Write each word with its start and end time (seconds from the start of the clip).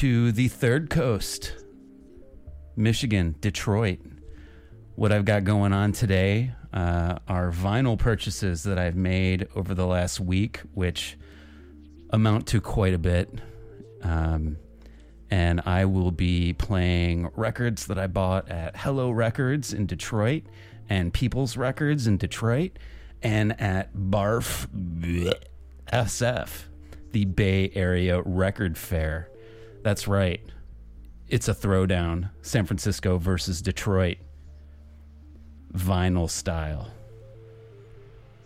to 0.00 0.32
the 0.32 0.48
third 0.48 0.88
coast, 0.88 1.54
Michigan, 2.74 3.34
Detroit. 3.42 3.98
What 4.94 5.12
I've 5.12 5.26
got 5.26 5.44
going 5.44 5.74
on 5.74 5.92
today 5.92 6.52
uh, 6.72 7.18
are 7.28 7.52
vinyl 7.52 7.98
purchases 7.98 8.62
that 8.62 8.78
I've 8.78 8.96
made 8.96 9.46
over 9.54 9.74
the 9.74 9.86
last 9.86 10.18
week, 10.18 10.62
which 10.72 11.18
amount 12.08 12.46
to 12.46 12.62
quite 12.62 12.94
a 12.94 12.98
bit. 12.98 13.28
Um, 14.00 14.56
and 15.30 15.60
I 15.66 15.84
will 15.84 16.12
be 16.12 16.54
playing 16.54 17.28
records 17.36 17.86
that 17.88 17.98
I 17.98 18.06
bought 18.06 18.48
at 18.48 18.78
Hello 18.78 19.10
Records 19.10 19.74
in 19.74 19.84
Detroit 19.84 20.44
and 20.88 21.12
People's 21.12 21.58
Records 21.58 22.06
in 22.06 22.16
Detroit 22.16 22.78
and 23.22 23.60
at 23.60 23.94
Barf 23.94 24.66
SF, 25.92 26.62
the 27.12 27.26
Bay 27.26 27.70
Area 27.74 28.22
Record 28.22 28.78
Fair. 28.78 29.29
That's 29.82 30.06
right. 30.06 30.40
It's 31.28 31.48
a 31.48 31.54
throwdown. 31.54 32.30
San 32.42 32.66
Francisco 32.66 33.18
versus 33.18 33.62
Detroit. 33.62 34.18
Vinyl 35.72 36.28
style. 36.28 36.90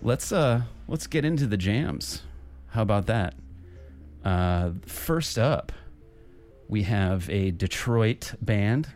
Let's 0.02 0.33
uh 0.33 0.62
let's 0.87 1.07
get 1.07 1.24
into 1.24 1.47
the 1.47 1.57
jams. 1.57 2.23
How 2.69 2.83
about 2.83 3.07
that? 3.07 3.34
Uh 4.23 4.73
first 4.87 5.38
up, 5.38 5.73
we 6.69 6.83
have 6.83 7.29
a 7.30 7.51
Detroit 7.51 8.35
band, 8.41 8.88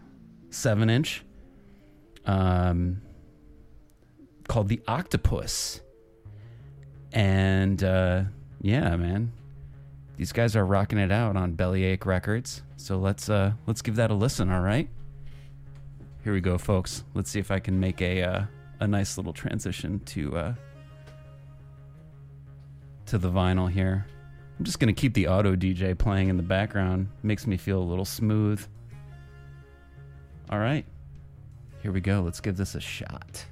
7 0.51 0.91
inch. 0.91 1.25
Um 2.27 3.01
called 4.49 4.69
The 4.69 4.83
Octopus. 4.87 5.81
And 7.13 7.83
uh 7.83 8.25
yeah, 8.61 8.95
man 8.97 9.33
these 10.19 10.33
guys 10.33 10.57
are 10.57 10.67
rocking 10.67 10.99
it 10.99 11.13
out 11.13 11.37
on 11.37 11.53
Bellyache 11.53 12.05
Records. 12.05 12.63
So 12.77 12.99
let's 12.99 13.31
uh 13.31 13.53
let's 13.67 13.81
give 13.81 13.97
that 13.97 14.11
a 14.11 14.15
listen, 14.15 14.51
all 14.51 14.61
right? 14.61 14.89
Here 16.25 16.33
we 16.33 16.41
go, 16.41 16.59
folks. 16.59 17.05
Let's 17.15 17.31
see 17.31 17.39
if 17.39 17.53
I 17.53 17.61
can 17.61 17.79
make 17.79 18.03
a 18.03 18.23
uh, 18.23 18.43
a 18.81 18.87
nice 18.89 19.17
little 19.17 19.33
transition 19.33 20.01
to 20.01 20.37
uh 20.37 20.55
to 23.07 23.17
the 23.17 23.31
vinyl 23.31 23.71
here. 23.71 24.07
I'm 24.59 24.65
just 24.65 24.81
to 24.81 25.01
keep 25.01 25.15
the 25.15 25.29
auto 25.29 25.55
DJ 25.55 25.97
playing 25.97 26.29
in 26.29 26.37
the 26.37 26.43
background. 26.43 27.09
Makes 27.23 27.47
me 27.47 27.57
feel 27.57 27.79
a 27.79 27.85
little 27.89 28.05
smooth. 28.05 28.61
All 30.51 30.59
right. 30.59 30.85
Here 31.81 31.93
we 31.93 32.01
go. 32.01 32.23
Let's 32.23 32.41
give 32.41 32.57
this 32.57 32.75
a 32.75 32.81
shot. 32.81 33.47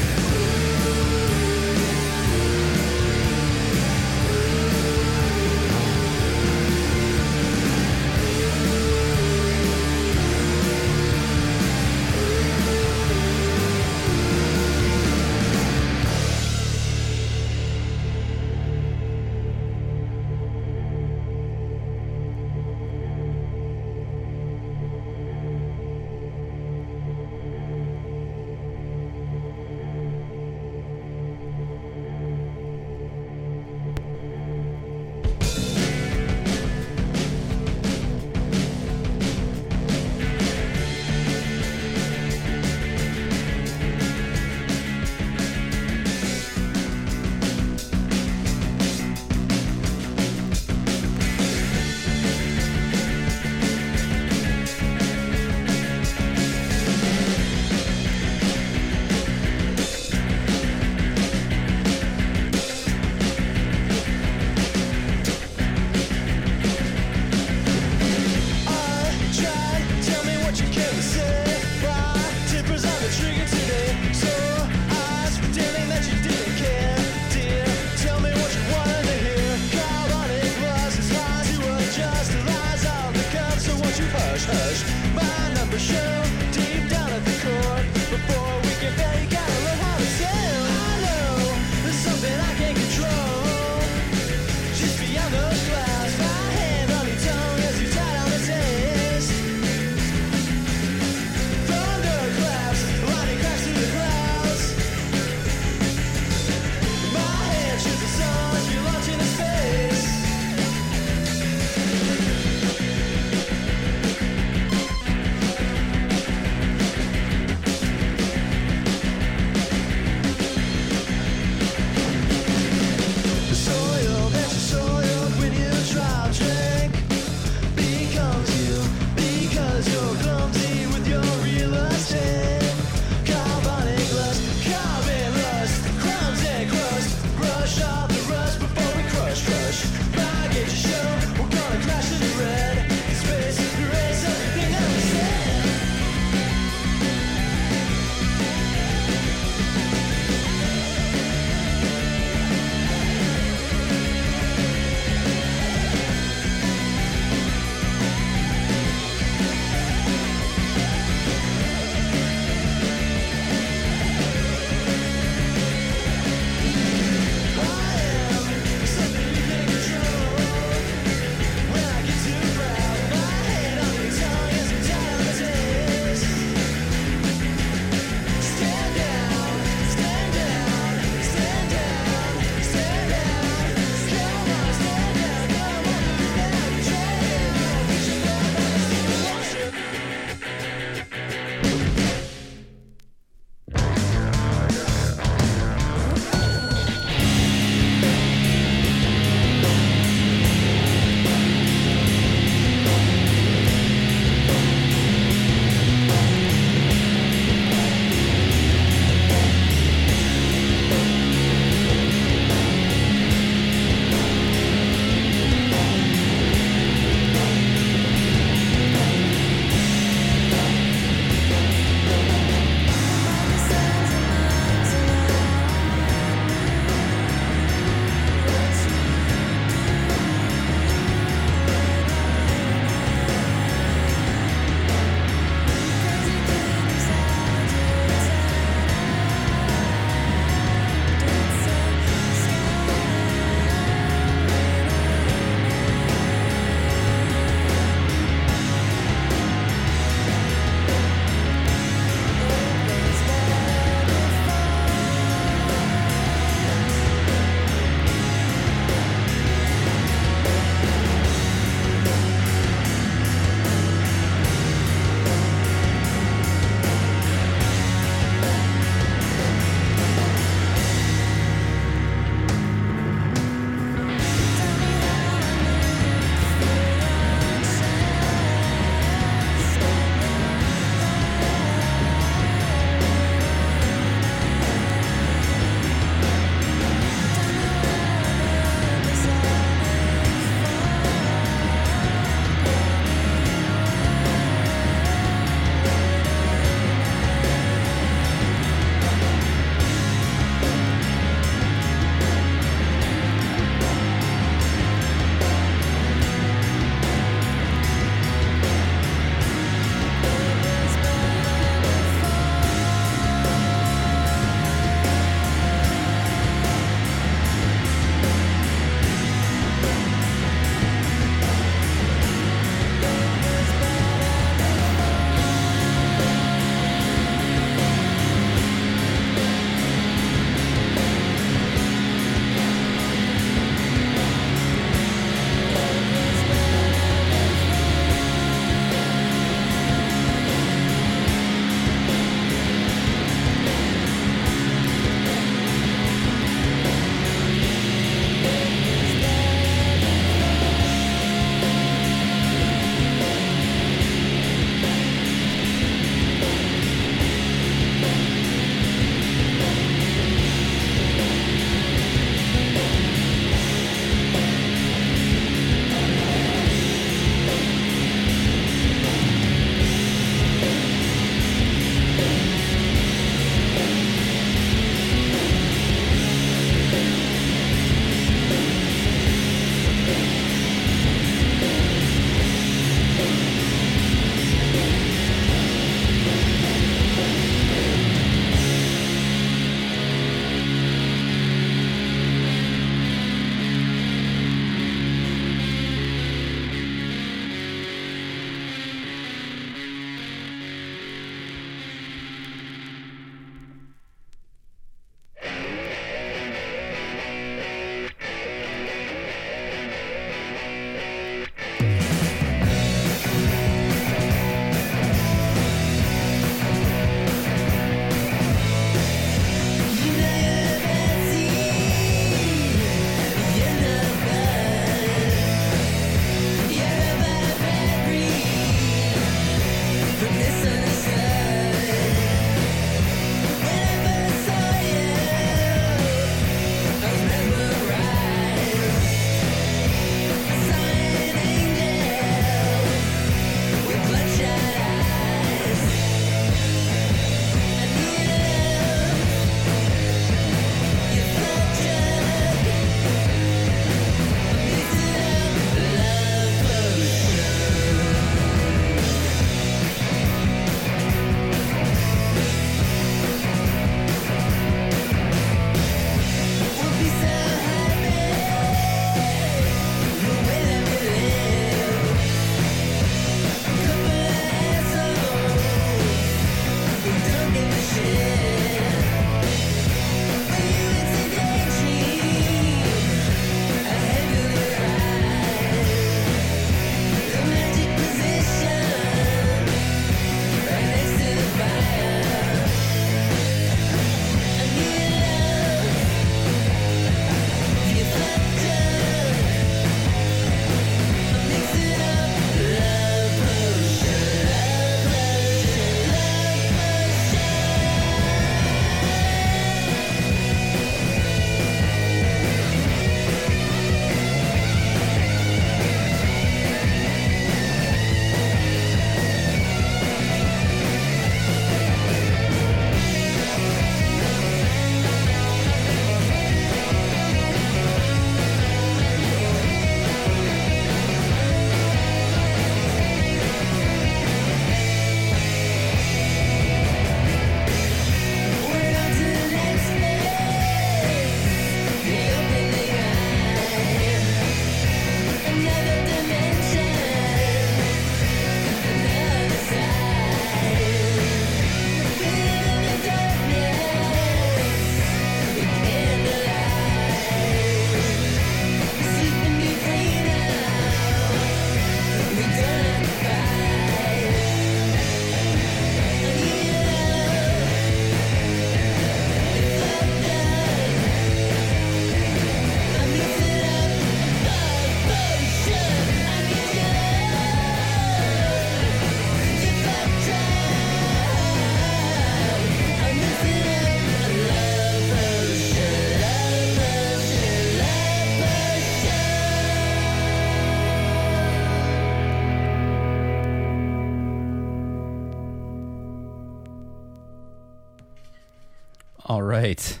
All 599.28 599.42
right. 599.42 600.00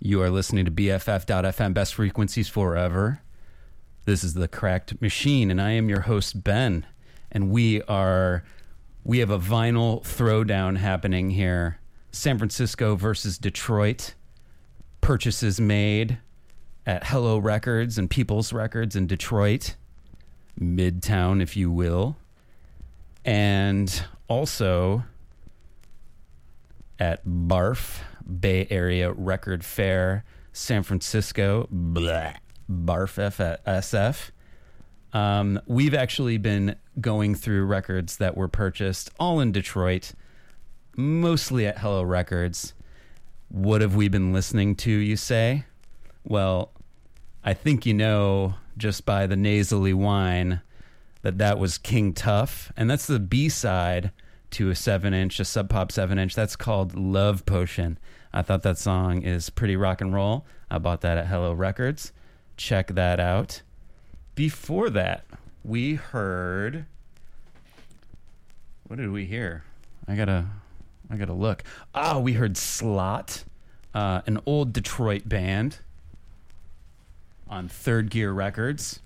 You 0.00 0.20
are 0.20 0.30
listening 0.30 0.64
to 0.64 0.72
BFF.FM, 0.72 1.74
best 1.74 1.94
frequencies 1.94 2.48
forever. 2.48 3.20
This 4.04 4.24
is 4.24 4.34
the 4.34 4.48
Cracked 4.48 5.00
Machine, 5.00 5.48
and 5.52 5.60
I 5.62 5.70
am 5.70 5.88
your 5.88 6.00
host, 6.00 6.42
Ben. 6.42 6.84
And 7.30 7.52
we 7.52 7.82
are, 7.82 8.42
we 9.04 9.20
have 9.20 9.30
a 9.30 9.38
vinyl 9.38 10.02
throwdown 10.02 10.78
happening 10.78 11.30
here 11.30 11.78
San 12.10 12.36
Francisco 12.36 12.96
versus 12.96 13.38
Detroit. 13.38 14.14
Purchases 15.00 15.60
made 15.60 16.18
at 16.84 17.06
Hello 17.06 17.38
Records 17.38 17.96
and 17.96 18.10
People's 18.10 18.52
Records 18.52 18.96
in 18.96 19.06
Detroit, 19.06 19.76
Midtown, 20.60 21.40
if 21.40 21.56
you 21.56 21.70
will. 21.70 22.16
And 23.24 24.04
also 24.26 25.04
at 26.98 27.24
BARF, 27.24 28.02
Bay 28.28 28.66
Area 28.70 29.12
Record 29.12 29.64
Fair, 29.64 30.24
San 30.52 30.82
Francisco, 30.82 31.68
blah, 31.70 32.34
BARF 32.68 33.16
SF. 33.66 34.30
Um, 35.12 35.60
we've 35.66 35.94
actually 35.94 36.36
been 36.36 36.76
going 37.00 37.34
through 37.34 37.64
records 37.64 38.18
that 38.18 38.36
were 38.36 38.48
purchased 38.48 39.10
all 39.18 39.40
in 39.40 39.52
Detroit, 39.52 40.12
mostly 40.96 41.66
at 41.66 41.78
Hello 41.78 42.02
Records. 42.02 42.74
What 43.48 43.80
have 43.80 43.94
we 43.94 44.08
been 44.08 44.32
listening 44.32 44.74
to, 44.76 44.90
you 44.90 45.16
say? 45.16 45.64
Well, 46.24 46.72
I 47.42 47.54
think 47.54 47.86
you 47.86 47.94
know 47.94 48.54
just 48.76 49.06
by 49.06 49.26
the 49.26 49.36
nasally 49.36 49.94
whine 49.94 50.60
that 51.22 51.38
that 51.38 51.58
was 51.58 51.78
King 51.78 52.12
Tuff, 52.12 52.72
and 52.76 52.90
that's 52.90 53.06
the 53.06 53.18
B 53.18 53.48
side 53.48 54.12
to 54.50 54.70
a 54.70 54.74
seven 54.74 55.14
inch, 55.14 55.40
a 55.40 55.44
Sub 55.44 55.68
Pop 55.68 55.90
seven 55.90 56.18
inch. 56.18 56.34
That's 56.34 56.56
called 56.56 56.94
Love 56.94 57.46
Potion. 57.46 57.98
I 58.32 58.42
thought 58.42 58.62
that 58.62 58.78
song 58.78 59.22
is 59.22 59.50
pretty 59.50 59.76
rock 59.76 60.00
and 60.00 60.12
roll. 60.12 60.44
I 60.70 60.78
bought 60.78 61.00
that 61.00 61.16
at 61.18 61.26
Hello 61.26 61.52
Records. 61.52 62.12
Check 62.56 62.88
that 62.88 63.18
out. 63.18 63.62
Before 64.34 64.90
that, 64.90 65.24
we 65.64 65.94
heard. 65.94 66.86
What 68.86 68.96
did 68.96 69.10
we 69.10 69.24
hear? 69.24 69.64
I 70.06 70.14
gotta, 70.14 70.46
I 71.10 71.16
gotta 71.16 71.32
look. 71.32 71.64
Ah, 71.94 72.18
we 72.18 72.34
heard 72.34 72.56
Slot, 72.56 73.44
uh, 73.94 74.22
an 74.26 74.40
old 74.46 74.72
Detroit 74.72 75.28
band 75.28 75.78
on 77.48 77.68
Third 77.68 78.10
Gear 78.10 78.32
Records. 78.32 79.00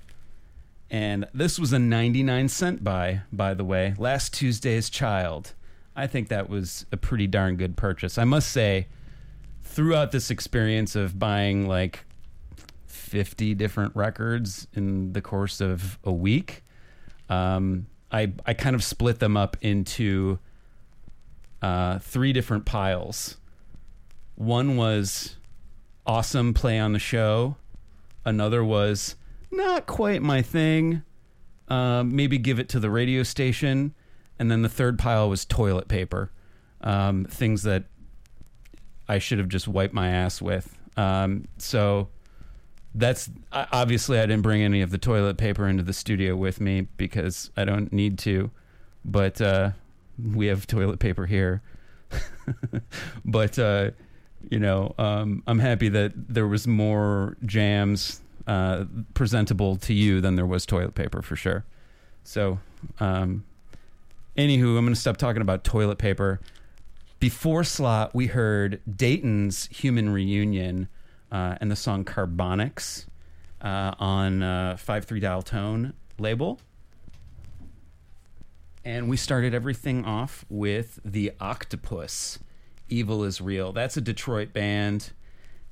And 0.91 1.27
this 1.33 1.59
was 1.59 1.73
a 1.73 1.79
99 1.79 2.49
cent 2.49 2.85
buy, 2.85 3.23
by 3.33 3.55
the 3.55 3.65
way. 3.65 3.95
Last 3.97 4.35
Tuesday's 4.35 4.91
Child. 4.91 5.55
I 5.97 6.07
think 6.07 6.29
that 6.29 6.49
was 6.49 6.85
a 6.93 6.97
pretty 6.97 7.27
darn 7.27 7.57
good 7.57 7.77
purchase. 7.77 8.19
I 8.19 8.25
must 8.25 8.51
say, 8.51 8.87
throughout 9.73 10.13
this 10.13 10.31
experience 10.31 10.95
of 10.95 11.19
buying 11.19 11.67
like 11.67 12.05
50 12.87 13.55
different 13.55 13.97
records 13.97 14.67
in 14.75 15.15
the 15.15 15.23
course 15.23 15.63
of 15.63 15.99
a 16.05 16.13
week, 16.13 16.63
um, 17.31 17.87
I, 18.11 18.33
I 18.45 18.53
kind 18.53 18.77
of 18.77 18.85
split 18.85 19.19
them 19.19 19.35
up 19.35 19.57
into 19.63 20.39
uh, 21.63 22.01
three 22.01 22.35
different 22.35 22.67
piles. 22.67 23.39
One 24.35 24.77
was 24.77 25.37
awesome 26.07 26.53
play 26.53 26.79
on 26.79 26.93
the 26.93 26.99
show, 26.99 27.57
another 28.27 28.63
was 28.63 29.17
not 29.51 29.87
quite 29.87 30.21
my 30.21 30.43
thing. 30.43 31.03
Um, 31.69 32.15
maybe 32.15 32.37
give 32.37 32.59
it 32.59 32.69
to 32.71 32.81
the 32.81 32.91
radio 32.91 33.23
station. 33.23 33.95
And 34.39 34.51
then 34.51 34.61
the 34.61 34.69
third 34.69 34.99
pile 34.99 35.31
was 35.31 35.45
toilet 35.47 35.89
paper. 35.89 36.31
Um, 36.83 37.25
things 37.25 37.63
that 37.63 37.85
I 39.09 39.19
should 39.19 39.39
have 39.39 39.49
just 39.49 39.69
wiped 39.69 39.95
my 39.95 40.09
ass 40.09 40.41
with. 40.41 40.77
Um, 40.97 41.47
so 41.59 42.09
that's 42.95 43.31
obviously 43.53 44.19
I 44.19 44.23
didn't 44.23 44.43
bring 44.43 44.63
any 44.63 44.83
of 44.83 44.91
the 44.91 44.99
toilet 44.99 45.39
paper 45.39 45.67
into 45.67 45.83
the 45.83 45.93
studio 45.93 46.37
with 46.37 46.61
me 46.61 46.83
because 46.97 47.51
I 47.57 47.65
don't 47.65 47.93
need 47.93 48.19
to. 48.21 48.51
But 49.05 49.41
uh, 49.41 49.71
we 50.23 50.47
have 50.47 50.67
toilet 50.67 50.99
paper 50.99 51.27
here. 51.27 51.63
but 53.25 53.59
uh, 53.59 53.91
you 54.51 54.59
know, 54.59 54.95
um, 54.99 55.43
I'm 55.47 55.59
happy 55.59 55.89
that 55.91 56.13
there 56.15 56.47
was 56.47 56.67
more 56.67 57.37
jams 57.45 58.21
uh, 58.47 58.85
presentable 59.15 59.77
to 59.77 59.95
you 59.95 60.21
than 60.21 60.37
there 60.37 60.47
was 60.47 60.67
toilet 60.67 60.95
paper 60.95 61.23
for 61.23 61.37
sure. 61.37 61.65
So, 62.25 62.59
um, 63.01 63.45
anywho, 64.37 64.77
I'm 64.77 64.85
going 64.85 64.95
to 64.95 65.01
stop 65.01 65.17
talking 65.17 65.43
about 65.43 65.65
toilet 65.65 65.99
paper. 65.99 66.41
Before 67.23 67.63
slot, 67.63 68.17
we 68.17 68.27
heard 68.27 68.81
Dayton's 68.97 69.67
Human 69.67 70.11
Reunion 70.11 70.89
uh, 71.31 71.55
and 71.61 71.71
the 71.71 71.77
song 71.77 72.05
Carbonics 72.05 73.07
uh, 73.61 73.95
on 74.01 74.43
uh, 74.43 74.77
5 74.77 75.05
3 75.05 75.21
Dial 75.21 75.43
Tone 75.43 75.93
label. 76.19 76.59
And 78.85 79.09
we 79.09 79.17
started 79.17 79.55
everything 79.55 80.05
off 80.05 80.45
with 80.49 80.99
The 81.05 81.31
Octopus. 81.41 82.41
Evil 82.89 83.23
is 83.23 83.41
Real. 83.41 83.71
That's 83.71 83.97
a 83.97 84.01
Detroit 84.01 84.53
band, 84.53 85.13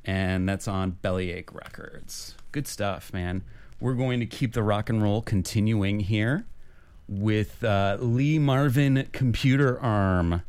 and 0.05 0.49
that's 0.49 0.69
on 0.69 0.99
Bellyache 1.03 1.53
Records. 1.53 2.37
Good 2.53 2.69
stuff, 2.69 3.13
man. 3.13 3.43
We're 3.81 3.95
going 3.95 4.21
to 4.21 4.27
keep 4.27 4.53
the 4.53 4.63
rock 4.63 4.89
and 4.89 5.03
roll 5.03 5.21
continuing 5.21 5.99
here 5.99 6.47
with 7.09 7.65
uh, 7.65 7.97
Lee 7.99 8.39
Marvin 8.39 9.09
Computer 9.11 9.81
Arm, 9.81 10.43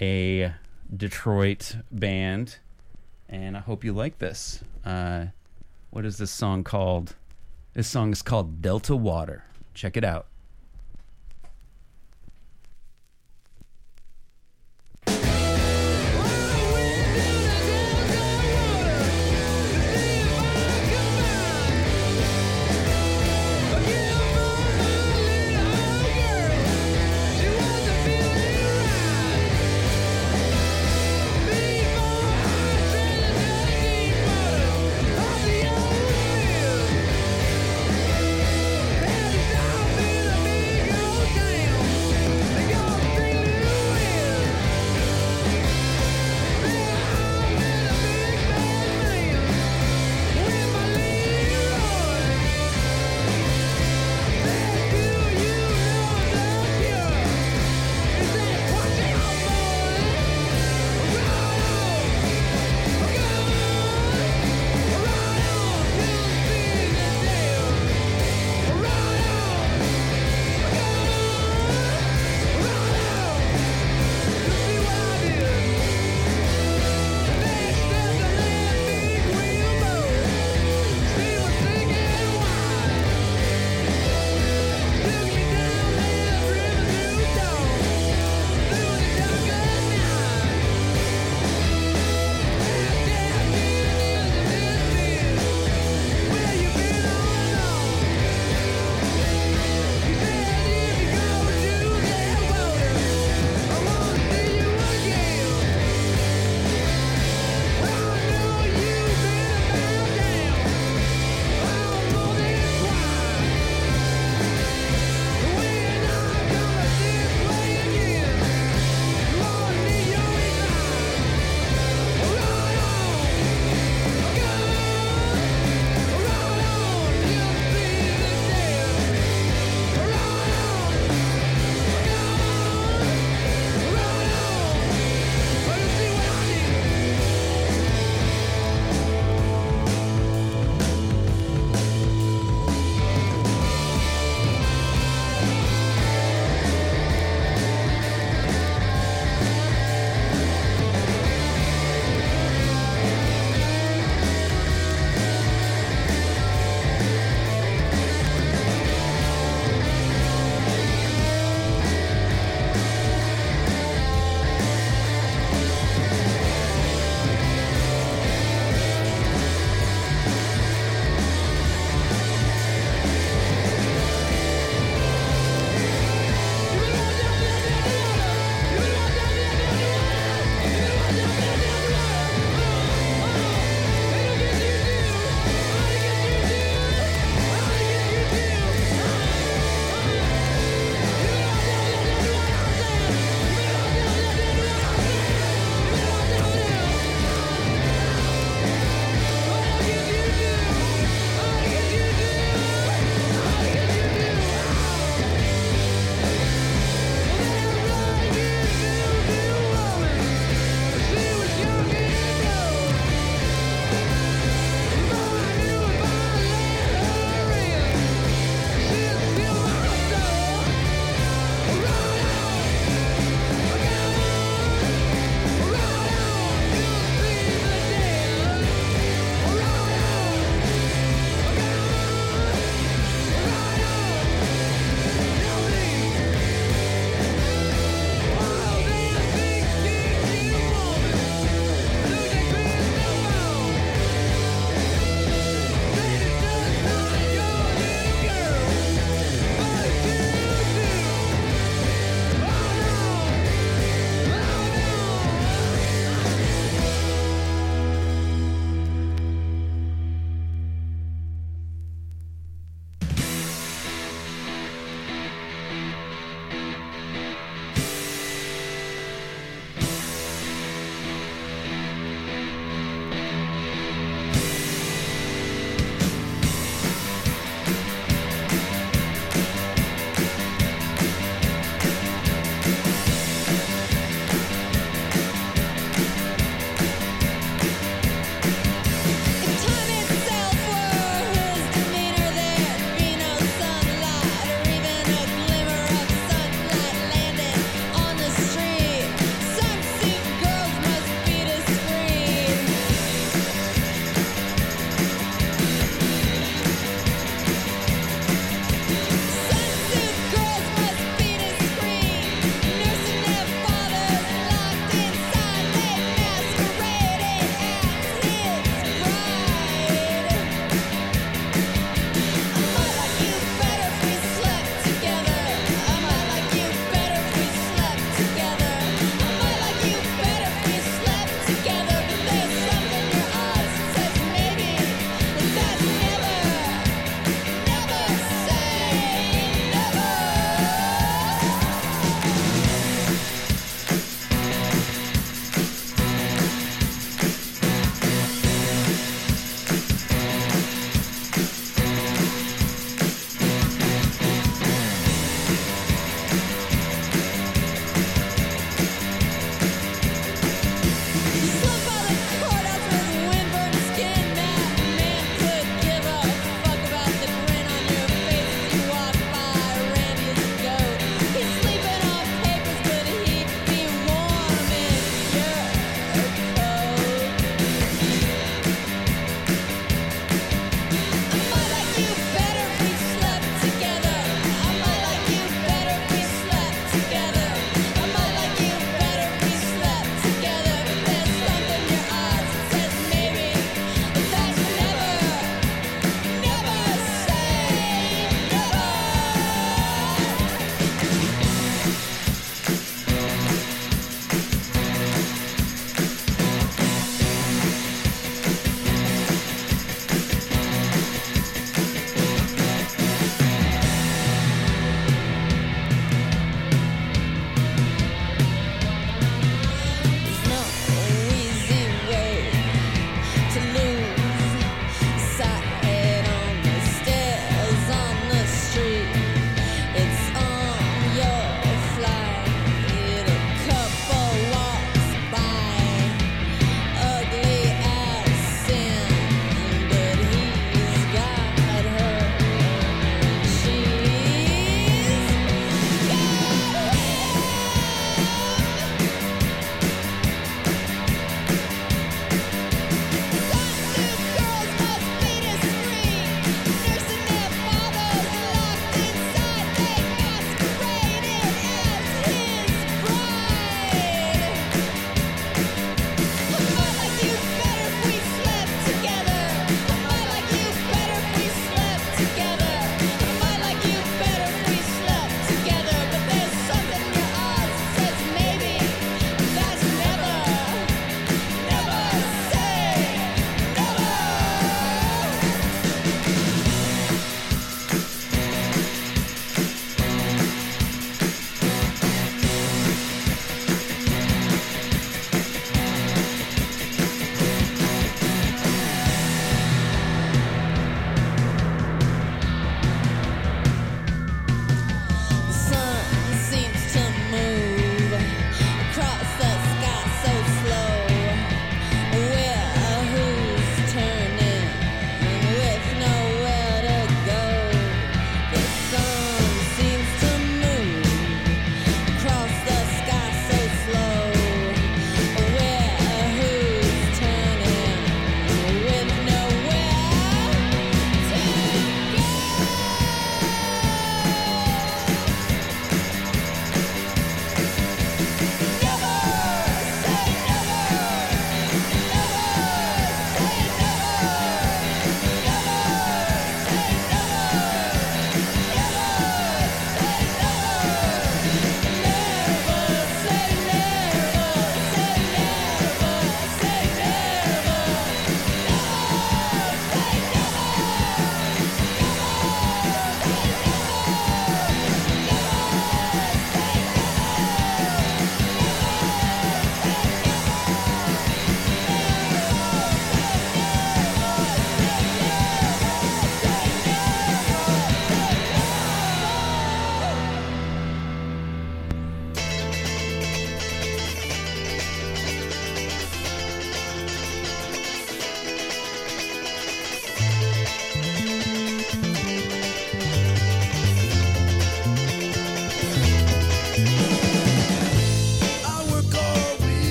a 0.00 0.54
Detroit 0.94 1.76
band. 1.90 2.56
And 3.28 3.56
I 3.56 3.60
hope 3.60 3.84
you 3.84 3.92
like 3.92 4.18
this. 4.18 4.62
Uh, 4.84 5.26
what 5.90 6.04
is 6.04 6.18
this 6.18 6.30
song 6.30 6.64
called? 6.64 7.14
This 7.74 7.88
song 7.88 8.12
is 8.12 8.22
called 8.22 8.60
Delta 8.60 8.94
Water. 8.94 9.44
Check 9.74 9.96
it 9.96 10.04
out. 10.04 10.26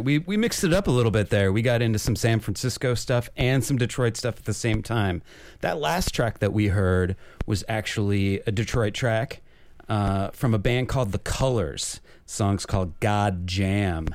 We 0.00 0.18
we 0.18 0.36
mixed 0.36 0.64
it 0.64 0.72
up 0.72 0.86
a 0.86 0.90
little 0.90 1.10
bit 1.10 1.30
there. 1.30 1.52
We 1.52 1.62
got 1.62 1.82
into 1.82 1.98
some 1.98 2.16
San 2.16 2.40
Francisco 2.40 2.94
stuff 2.94 3.28
and 3.36 3.62
some 3.62 3.76
Detroit 3.76 4.16
stuff 4.16 4.38
at 4.38 4.44
the 4.44 4.54
same 4.54 4.82
time. 4.82 5.22
That 5.60 5.78
last 5.78 6.14
track 6.14 6.38
that 6.40 6.52
we 6.52 6.68
heard 6.68 7.16
was 7.46 7.64
actually 7.68 8.40
a 8.46 8.52
Detroit 8.52 8.94
track 8.94 9.42
uh, 9.88 10.30
from 10.30 10.54
a 10.54 10.58
band 10.58 10.88
called 10.88 11.12
The 11.12 11.18
Colors. 11.18 12.00
The 12.26 12.32
song's 12.32 12.66
called 12.66 12.98
Godd 13.00 13.46
Jamm, 13.46 14.14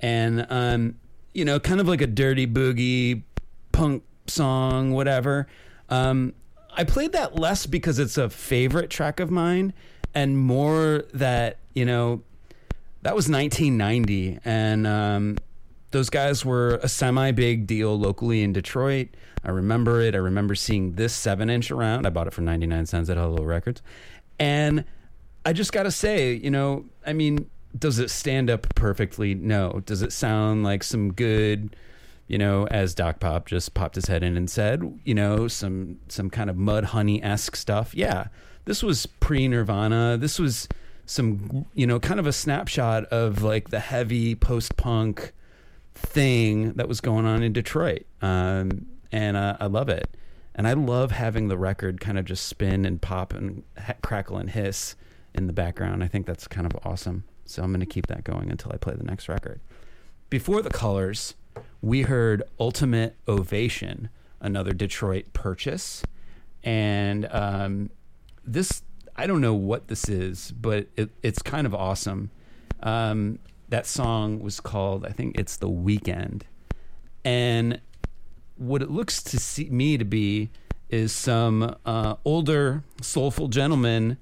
and 0.00 0.46
um, 0.50 0.96
you 1.32 1.44
know, 1.44 1.60
kind 1.60 1.80
of 1.80 1.88
like 1.88 2.00
a 2.00 2.06
dirty 2.06 2.46
boogie 2.46 3.22
punk 3.72 4.02
song, 4.26 4.92
whatever. 4.92 5.46
Um, 5.88 6.34
I 6.76 6.84
played 6.84 7.12
that 7.12 7.36
less 7.36 7.66
because 7.66 7.98
it's 7.98 8.16
a 8.16 8.30
favorite 8.30 8.90
track 8.90 9.20
of 9.20 9.30
mine, 9.30 9.72
and 10.14 10.38
more 10.38 11.04
that 11.12 11.58
you 11.74 11.84
know 11.84 12.22
that 13.02 13.14
was 13.14 13.28
1990, 13.28 14.40
and 14.44 14.86
um, 14.86 15.36
those 15.90 16.10
guys 16.10 16.44
were 16.44 16.78
a 16.82 16.88
semi 16.88 17.32
big 17.32 17.66
deal 17.66 17.98
locally 17.98 18.42
in 18.42 18.52
Detroit. 18.52 19.08
I 19.44 19.50
remember 19.50 20.00
it. 20.00 20.14
I 20.14 20.18
remember 20.18 20.54
seeing 20.54 20.92
this 20.92 21.14
seven 21.14 21.48
inch 21.48 21.70
around. 21.70 22.06
I 22.06 22.10
bought 22.10 22.26
it 22.26 22.34
for 22.34 22.42
99 22.42 22.86
cents 22.86 23.08
at 23.08 23.16
Hello 23.16 23.42
Records. 23.42 23.82
And 24.38 24.84
I 25.44 25.52
just 25.52 25.72
got 25.72 25.84
to 25.84 25.90
say, 25.90 26.34
you 26.34 26.50
know, 26.50 26.84
I 27.06 27.12
mean, 27.12 27.48
does 27.78 27.98
it 27.98 28.10
stand 28.10 28.50
up 28.50 28.66
perfectly? 28.74 29.34
No. 29.34 29.80
Does 29.86 30.02
it 30.02 30.12
sound 30.12 30.62
like 30.62 30.82
some 30.82 31.12
good, 31.12 31.74
you 32.26 32.36
know, 32.36 32.66
as 32.66 32.94
Doc 32.94 33.20
Pop 33.20 33.46
just 33.46 33.72
popped 33.72 33.94
his 33.94 34.06
head 34.06 34.22
in 34.22 34.36
and 34.36 34.50
said, 34.50 35.00
you 35.04 35.14
know, 35.14 35.48
some 35.48 35.98
some 36.08 36.28
kind 36.28 36.50
of 36.50 36.56
Mudhoney 36.56 37.24
esque 37.24 37.56
stuff? 37.56 37.94
Yeah. 37.94 38.26
This 38.66 38.82
was 38.82 39.06
pre 39.06 39.48
Nirvana. 39.48 40.18
This 40.18 40.38
was 40.38 40.68
some 41.10 41.66
you 41.74 41.88
know 41.88 41.98
kind 41.98 42.20
of 42.20 42.26
a 42.26 42.32
snapshot 42.32 43.04
of 43.06 43.42
like 43.42 43.70
the 43.70 43.80
heavy 43.80 44.36
post 44.36 44.76
punk 44.76 45.32
thing 45.92 46.72
that 46.74 46.86
was 46.88 47.00
going 47.00 47.26
on 47.26 47.42
in 47.42 47.52
Detroit, 47.52 48.06
um, 48.22 48.86
and 49.10 49.36
uh, 49.36 49.56
I 49.58 49.66
love 49.66 49.88
it. 49.88 50.08
And 50.54 50.68
I 50.68 50.74
love 50.74 51.10
having 51.10 51.48
the 51.48 51.56
record 51.56 52.00
kind 52.00 52.18
of 52.18 52.24
just 52.26 52.46
spin 52.46 52.84
and 52.84 53.00
pop 53.00 53.32
and 53.32 53.62
ha- 53.78 53.94
crackle 54.02 54.36
and 54.36 54.50
hiss 54.50 54.94
in 55.34 55.46
the 55.46 55.52
background. 55.52 56.04
I 56.04 56.06
think 56.06 56.26
that's 56.26 56.46
kind 56.46 56.66
of 56.66 56.78
awesome. 56.84 57.24
So 57.44 57.62
I'm 57.62 57.70
going 57.70 57.80
to 57.80 57.86
keep 57.86 58.08
that 58.08 58.24
going 58.24 58.50
until 58.50 58.70
I 58.72 58.76
play 58.76 58.94
the 58.94 59.04
next 59.04 59.28
record. 59.28 59.60
Before 60.28 60.60
the 60.60 60.70
colors, 60.70 61.34
we 61.80 62.02
heard 62.02 62.42
Ultimate 62.58 63.16
Ovation, 63.26 64.10
another 64.40 64.72
Detroit 64.72 65.32
purchase. 65.32 66.02
And 66.62 67.26
um, 67.30 67.90
this 68.44 68.82
I 69.20 69.26
don't 69.26 69.42
know 69.42 69.52
what 69.52 69.88
this 69.88 70.08
is, 70.08 70.50
but 70.52 70.86
it, 70.96 71.10
it's 71.22 71.42
kind 71.42 71.66
of 71.66 71.74
awesome. 71.74 72.30
Um, 72.82 73.38
that 73.68 73.86
song 73.86 74.40
was 74.40 74.60
called, 74.60 75.04
I 75.04 75.10
think 75.10 75.38
it's 75.38 75.58
The 75.58 75.68
Weekend. 75.68 76.46
And 77.22 77.82
what 78.56 78.80
it 78.80 78.90
looks 78.90 79.22
to 79.24 79.64
me 79.70 79.98
to 79.98 80.06
be 80.06 80.48
is 80.88 81.12
some 81.12 81.76
uh, 81.84 82.14
older, 82.24 82.82
soulful 83.02 83.48
gentlemen 83.48 84.16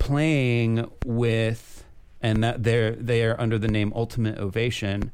playing 0.00 0.90
with, 1.06 1.84
and 2.20 2.42
that 2.42 2.64
they're, 2.64 2.96
they 2.96 3.22
are 3.22 3.40
under 3.40 3.56
the 3.56 3.68
name 3.68 3.92
Ultimate 3.94 4.36
Ovation, 4.40 5.12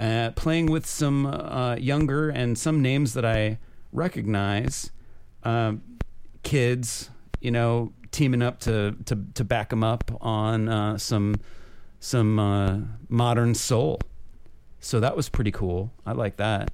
uh, 0.00 0.32
playing 0.34 0.66
with 0.66 0.86
some 0.86 1.24
uh, 1.24 1.76
younger 1.76 2.30
and 2.30 2.58
some 2.58 2.82
names 2.82 3.14
that 3.14 3.24
I 3.24 3.58
recognize. 3.92 4.90
Um, 5.44 5.82
kids, 6.42 7.10
you 7.40 7.52
know, 7.52 7.92
teaming 8.10 8.42
up 8.42 8.60
to 8.60 8.96
to 9.06 9.18
to 9.34 9.44
back 9.44 9.70
them 9.70 9.84
up 9.84 10.10
on 10.20 10.68
uh, 10.68 10.98
some 10.98 11.36
some 11.98 12.38
uh, 12.38 12.78
modern 13.08 13.54
soul. 13.54 14.00
So 14.80 15.00
that 15.00 15.16
was 15.16 15.28
pretty 15.28 15.50
cool. 15.50 15.92
I 16.06 16.12
like 16.12 16.36
that. 16.38 16.70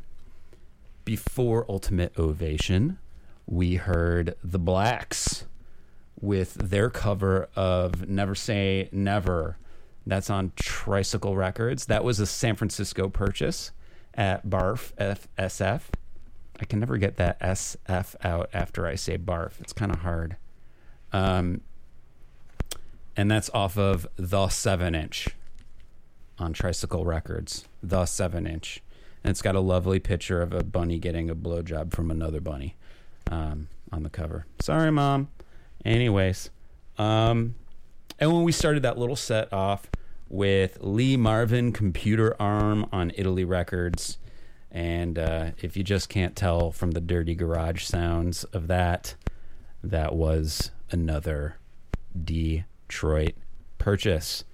Before 1.05 1.67
Ultimate 1.69 2.19
Ovation, 2.19 2.99
we 3.47 3.77
heard 3.77 4.37
the 4.43 4.59
Blacks 4.59 5.45
with 6.21 6.55
their 6.55 6.89
cover 6.89 7.49
of 7.57 8.09
Never 8.09 8.35
Say 8.35 8.89
Never. 8.93 9.59
That's 10.07 10.31
on 10.31 10.53
Tricycle 10.55 11.37
Records. 11.37 11.87
That 11.87 12.05
was 12.05 12.21
a 12.21 12.27
San 12.27 12.55
Francisco 12.55 13.09
purchase 13.09 13.73
at 14.15 14.47
Barf 14.47 14.93
FSF. 14.95 15.83
I 16.61 16.65
can 16.65 16.81
never 16.81 16.97
get 16.97 17.17
that 17.17 17.39
SF 17.41 18.15
out 18.25 18.49
after 18.53 18.87
I 18.87 18.95
say 18.95 19.19
barf. 19.19 19.61
It's 19.61 19.73
kind 19.73 19.93
of 19.93 20.01
hard. 20.01 20.37
Um, 21.17 21.63
and 23.17 23.31
that's 23.31 23.49
off 23.55 23.79
of 23.79 24.07
the 24.17 24.49
seven 24.49 24.95
inch 24.95 25.29
on 26.39 26.53
Tricycle 26.53 27.05
Records. 27.05 27.67
The 27.83 28.05
seven 28.05 28.47
inch, 28.47 28.83
and 29.25 29.31
it's 29.31 29.41
got 29.41 29.55
a 29.55 29.61
lovely 29.61 29.99
picture 29.99 30.43
of 30.43 30.53
a 30.53 30.63
bunny 30.63 30.99
getting 30.99 31.31
a 31.31 31.35
blowjob 31.35 31.93
from 31.93 32.11
another 32.11 32.41
bunny 32.41 32.77
um, 33.31 33.69
on 33.91 34.03
the 34.03 34.11
cover. 34.11 34.47
Sorry, 34.61 34.93
mom. 34.93 35.29
Anyways, 35.85 36.51
um, 36.99 37.55
and 38.19 38.33
when 38.33 38.43
we 38.43 38.53
started 38.53 38.83
that 38.83 38.99
little 38.99 39.17
set 39.17 39.53
off 39.53 39.91
with 40.29 40.79
Lee 40.81 41.17
Marvin 41.17 41.73
Computer 41.73 42.35
Arm 42.41 42.87
on 42.93 43.13
Italy 43.15 43.45
Records. 43.45 44.19
And 44.71 45.19
uh, 45.19 45.51
if 45.63 45.77
you 45.77 45.85
just 45.85 46.09
can't 46.09 46.37
tell 46.37 46.73
from 46.73 46.91
the 46.91 47.01
dirty 47.01 47.35
garage 47.35 47.85
sounds 47.85 48.45
of 48.45 48.67
that, 48.67 49.15
that 49.83 50.15
was 50.15 50.73
another 50.91 51.57
Detroit 52.25 53.35
purchase. 53.79 54.45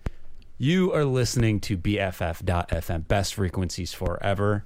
You 0.59 0.93
are 0.93 1.05
listening 1.05 1.61
to 1.61 1.76
BFF.FM, 1.76 3.09
best 3.09 3.35
frequencies 3.35 3.93
forever. 3.93 4.64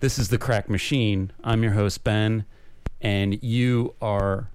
This 0.00 0.18
is 0.18 0.28
the 0.28 0.38
Cracked 0.38 0.70
Machine. 0.70 1.32
I'm 1.42 1.62
your 1.62 1.72
host, 1.72 2.04
Ben, 2.04 2.44
and 3.00 3.42
you 3.42 3.94
are 4.00 4.50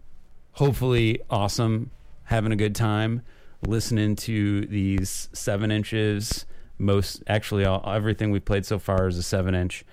hopefully 0.54 1.22
awesome, 1.30 1.92
having 2.26 2.52
a 2.52 2.56
good 2.56 2.76
time 2.76 3.22
listening 3.66 4.16
to 4.16 4.66
these 4.68 5.30
seven 5.34 5.72
inches. 5.72 6.46
Most 6.78 7.24
actually, 7.28 7.66
all, 7.66 7.84
everything 7.90 8.32
we've 8.32 8.46
played 8.46 8.66
so 8.66 8.80
far 8.80 9.08
is 9.08 9.18
a 9.18 9.24
seven 9.24 9.56
inch. 9.56 9.84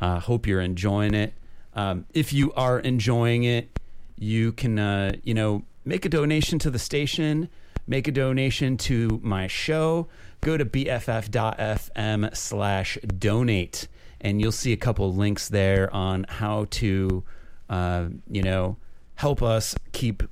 Uh, 0.00 0.18
hope 0.20 0.46
you're 0.46 0.60
enjoying 0.60 1.14
it. 1.14 1.34
Um, 1.74 2.06
if 2.12 2.32
you 2.32 2.52
are 2.52 2.78
enjoying 2.80 3.44
it, 3.44 3.78
you 4.16 4.52
can, 4.52 4.78
uh, 4.78 5.12
you 5.22 5.34
know, 5.34 5.64
make 5.84 6.04
a 6.04 6.08
donation 6.08 6.58
to 6.60 6.70
the 6.70 6.78
station, 6.78 7.48
make 7.86 8.08
a 8.08 8.12
donation 8.12 8.76
to 8.76 9.20
my 9.22 9.46
show. 9.46 10.08
Go 10.40 10.56
to 10.56 10.64
bff.fm 10.64 12.36
slash 12.36 12.98
donate, 13.18 13.88
and 14.20 14.40
you'll 14.40 14.52
see 14.52 14.72
a 14.72 14.76
couple 14.76 15.12
links 15.14 15.48
there 15.48 15.92
on 15.94 16.24
how 16.28 16.66
to, 16.70 17.22
uh, 17.68 18.06
you 18.28 18.42
know, 18.42 18.76
help 19.16 19.42
us 19.42 19.74
keep 19.92 20.22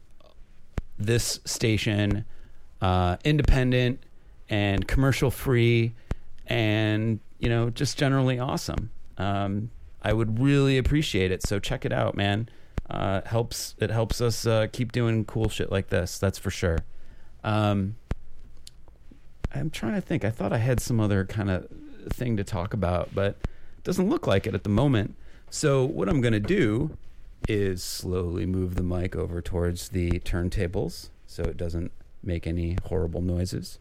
this 0.99 1.41
station 1.45 2.25
uh, 2.81 3.17
independent 3.25 4.03
and 4.49 4.87
commercial 4.89 5.31
free 5.31 5.95
and, 6.47 7.21
you 7.39 7.49
know, 7.49 7.71
just 7.71 7.97
generally 7.97 8.39
awesome. 8.39 8.91
Um, 9.17 9.71
I 10.03 10.13
would 10.13 10.41
really 10.41 10.77
appreciate 10.77 11.31
it. 11.31 11.47
So 11.47 11.59
check 11.59 11.85
it 11.85 11.93
out, 11.93 12.17
man 12.17 12.49
uh, 12.91 13.21
helps 13.25 13.75
it 13.79 13.91
helps 13.91 14.21
us 14.21 14.47
uh, 14.47 14.67
keep 14.73 14.93
doing 14.93 15.25
cool 15.25 15.49
shit 15.49 15.71
like 15.71 15.89
this. 15.89 16.19
That's 16.19 16.39
for 16.39 16.51
sure. 16.51 16.81
Um, 17.45 17.97
I'm 19.55 19.71
trying 19.71 19.95
to 19.95 20.01
think. 20.01 20.25
I 20.25 20.31
thought 20.31 20.53
I 20.53 20.59
had 20.59 20.81
some 20.81 21.01
other 21.01 21.25
kind 21.25 21.51
of 21.51 21.69
thing 22.11 22.37
to 22.37 22.45
talk 22.45 22.75
about, 22.75 23.15
but 23.15 23.37
it 23.79 23.85
doesn't 23.85 24.09
look 24.09 24.27
like 24.27 24.47
it 24.47 24.55
at 24.55 24.65
the 24.65 24.71
moment. 24.71 25.15
So 25.51 25.85
what 25.85 26.09
I'm 26.09 26.21
going 26.21 26.33
to 26.33 26.41
do 26.41 26.97
is 27.49 27.83
slowly 27.83 28.47
move 28.47 28.75
the 28.75 28.83
mic 28.83 29.17
over 29.17 29.41
towards 29.41 29.89
the 29.89 30.21
turntables 30.21 31.09
so 31.27 31.43
it 31.43 31.57
doesn't 31.57 31.91
make 32.23 32.47
any 32.47 32.77
horrible 32.85 33.23
noises. 33.23 33.79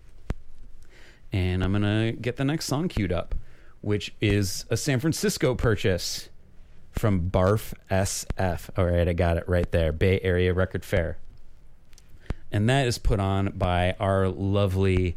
And 1.31 1.63
I'm 1.63 1.71
going 1.71 1.83
to 1.83 2.19
get 2.19 2.37
the 2.37 2.45
next 2.45 2.65
song 2.65 2.87
queued 2.87 3.11
up, 3.11 3.35
which 3.81 4.15
is 4.21 4.65
a 4.69 4.77
San 4.77 4.99
Francisco 4.99 5.53
purchase 5.53 6.29
from 6.99 7.31
Barf 7.31 7.73
SF. 7.89 8.69
All 8.77 8.85
right, 8.85 9.07
I 9.07 9.13
got 9.13 9.37
it 9.37 9.47
right 9.47 9.71
there. 9.71 9.91
Bay 9.91 10.19
Area 10.21 10.53
Record 10.53 10.83
Fair. 10.83 11.17
And 12.51 12.69
that 12.69 12.87
is 12.87 12.97
put 12.97 13.19
on 13.19 13.53
by 13.55 13.95
our 13.99 14.27
lovely 14.27 15.15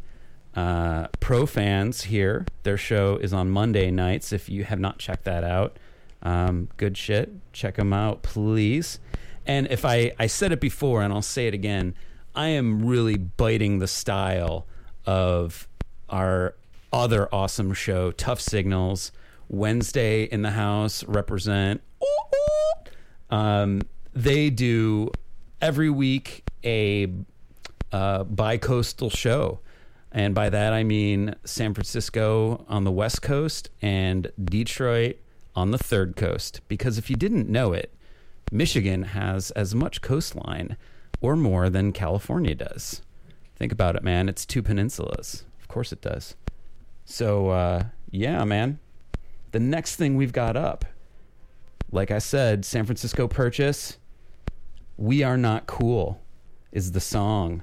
uh, 0.55 1.07
pro 1.19 1.45
fans 1.45 2.03
here. 2.03 2.45
Their 2.63 2.77
show 2.77 3.17
is 3.17 3.33
on 3.33 3.49
Monday 3.49 3.91
nights. 3.91 4.31
If 4.31 4.49
you 4.49 4.63
have 4.63 4.79
not 4.79 4.97
checked 4.97 5.25
that 5.25 5.43
out, 5.43 5.77
um, 6.21 6.69
good 6.77 6.97
shit. 6.97 7.31
Check 7.51 7.75
them 7.75 7.91
out, 7.91 8.23
please. 8.23 8.99
And 9.45 9.67
if 9.67 9.83
I, 9.83 10.13
I 10.17 10.27
said 10.27 10.51
it 10.53 10.61
before 10.61 11.01
and 11.01 11.11
I'll 11.11 11.21
say 11.21 11.47
it 11.47 11.53
again, 11.53 11.95
I 12.33 12.47
am 12.49 12.85
really 12.85 13.17
biting 13.17 13.79
the 13.79 13.87
style 13.87 14.65
of 15.05 15.67
our 16.09 16.55
other 16.93 17.27
awesome 17.33 17.73
show, 17.73 18.11
Tough 18.11 18.39
Signals. 18.39 19.11
Wednesday 19.53 20.23
in 20.23 20.41
the 20.41 20.49
house 20.49 21.03
represent. 21.03 21.81
Um, 23.29 23.83
they 24.13 24.49
do 24.49 25.11
every 25.61 25.91
week 25.91 26.43
a 26.63 27.13
uh, 27.91 28.23
bi-coastal 28.23 29.11
show, 29.11 29.59
And 30.13 30.35
by 30.35 30.49
that, 30.49 30.73
I 30.73 30.83
mean 30.83 31.35
San 31.43 31.73
Francisco 31.73 32.65
on 32.69 32.83
the 32.83 32.91
West 32.91 33.23
Coast 33.23 33.71
and 33.81 34.31
Detroit 34.43 35.17
on 35.55 35.71
the 35.71 35.77
third 35.77 36.15
coast. 36.15 36.61
Because 36.67 36.97
if 36.99 37.09
you 37.09 37.15
didn't 37.15 37.49
know 37.49 37.73
it, 37.73 37.93
Michigan 38.51 39.03
has 39.03 39.49
as 39.51 39.73
much 39.73 40.01
coastline 40.01 40.77
or 41.19 41.35
more 41.35 41.69
than 41.69 41.91
California 41.91 42.53
does. 42.53 43.01
Think 43.55 43.71
about 43.71 43.95
it, 43.95 44.03
man. 44.03 44.29
It's 44.29 44.45
two 44.45 44.61
peninsulas. 44.61 45.43
Of 45.59 45.67
course 45.67 45.91
it 45.91 46.01
does. 46.01 46.35
So, 47.05 47.49
uh, 47.49 47.85
yeah, 48.11 48.43
man. 48.43 48.79
The 49.53 49.59
next 49.59 49.97
thing 49.97 50.15
we've 50.15 50.33
got 50.33 50.57
up, 50.57 50.83
like 51.91 52.09
I 52.09 52.17
said, 52.17 52.65
San 52.65 52.85
Francisco 52.85 53.27
purchase, 53.27 53.99
We 54.97 55.21
Are 55.21 55.37
Not 55.37 55.67
Cool 55.67 56.19
is 56.71 56.91
the 56.91 56.99
song. 56.99 57.61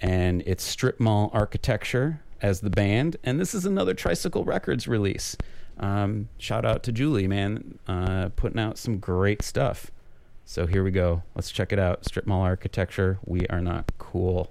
And 0.00 0.42
it's 0.46 0.64
Strip 0.64 0.98
Mall 0.98 1.30
Architecture 1.34 2.22
as 2.40 2.62
the 2.62 2.70
band. 2.70 3.18
And 3.24 3.38
this 3.38 3.52
is 3.52 3.66
another 3.66 3.92
Tricycle 3.92 4.44
Records 4.44 4.88
release. 4.88 5.36
Um, 5.78 6.30
shout 6.38 6.64
out 6.64 6.82
to 6.84 6.92
Julie, 6.92 7.28
man, 7.28 7.78
uh, 7.86 8.30
putting 8.34 8.58
out 8.58 8.78
some 8.78 8.96
great 8.96 9.42
stuff. 9.42 9.90
So 10.46 10.66
here 10.66 10.82
we 10.82 10.92
go. 10.92 11.24
Let's 11.34 11.50
check 11.50 11.74
it 11.74 11.78
out. 11.78 12.06
Strip 12.06 12.26
Mall 12.26 12.40
Architecture. 12.40 13.18
We 13.26 13.46
are 13.48 13.60
not 13.60 13.92
cool. 13.98 14.50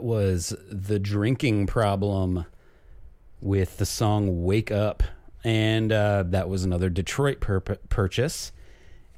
That 0.00 0.06
was 0.06 0.54
The 0.70 0.98
Drinking 0.98 1.66
Problem 1.66 2.46
with 3.42 3.76
the 3.76 3.84
song 3.84 4.44
Wake 4.44 4.70
Up. 4.70 5.02
And 5.44 5.92
uh, 5.92 6.24
that 6.28 6.48
was 6.48 6.64
another 6.64 6.88
Detroit 6.88 7.40
pur- 7.40 7.60
purchase. 7.60 8.50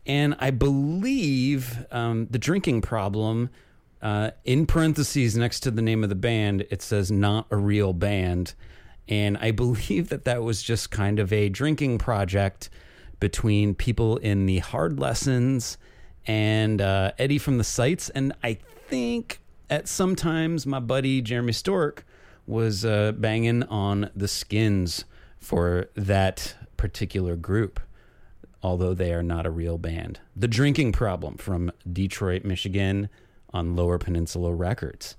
And 0.06 0.34
I 0.40 0.50
believe 0.50 1.86
um, 1.92 2.26
The 2.32 2.38
Drinking 2.40 2.80
Problem, 2.80 3.50
uh, 4.02 4.32
in 4.44 4.66
parentheses 4.66 5.36
next 5.36 5.60
to 5.60 5.70
the 5.70 5.82
name 5.82 6.02
of 6.02 6.08
the 6.08 6.16
band, 6.16 6.66
it 6.68 6.82
says 6.82 7.12
not 7.12 7.46
a 7.52 7.56
real 7.56 7.92
band. 7.92 8.54
And 9.06 9.38
I 9.38 9.52
believe 9.52 10.08
that 10.08 10.24
that 10.24 10.42
was 10.42 10.64
just 10.64 10.90
kind 10.90 11.20
of 11.20 11.32
a 11.32 11.48
drinking 11.48 11.98
project 11.98 12.70
between 13.20 13.76
people 13.76 14.16
in 14.16 14.46
the 14.46 14.58
hard 14.58 14.98
lessons 14.98 15.78
and 16.26 16.82
uh, 16.82 17.12
Eddie 17.20 17.38
from 17.38 17.58
the 17.58 17.64
Sights. 17.64 18.08
And 18.08 18.32
I 18.42 18.54
think 18.88 19.38
at 19.72 19.88
sometimes 19.88 20.66
my 20.66 20.78
buddy 20.78 21.22
Jeremy 21.22 21.54
Stork 21.54 22.04
was 22.46 22.84
uh, 22.84 23.12
banging 23.12 23.62
on 23.62 24.10
the 24.14 24.28
skins 24.28 25.06
for 25.38 25.88
that 25.94 26.54
particular 26.76 27.36
group, 27.36 27.80
although 28.62 28.92
they 28.92 29.14
are 29.14 29.22
not 29.22 29.46
a 29.46 29.50
real 29.50 29.78
band. 29.78 30.20
The 30.36 30.46
Drinking 30.46 30.92
Problem 30.92 31.38
from 31.38 31.72
Detroit, 31.90 32.44
Michigan 32.44 33.08
on 33.54 33.74
Lower 33.74 33.96
Peninsula 33.96 34.52
Records. 34.52 35.16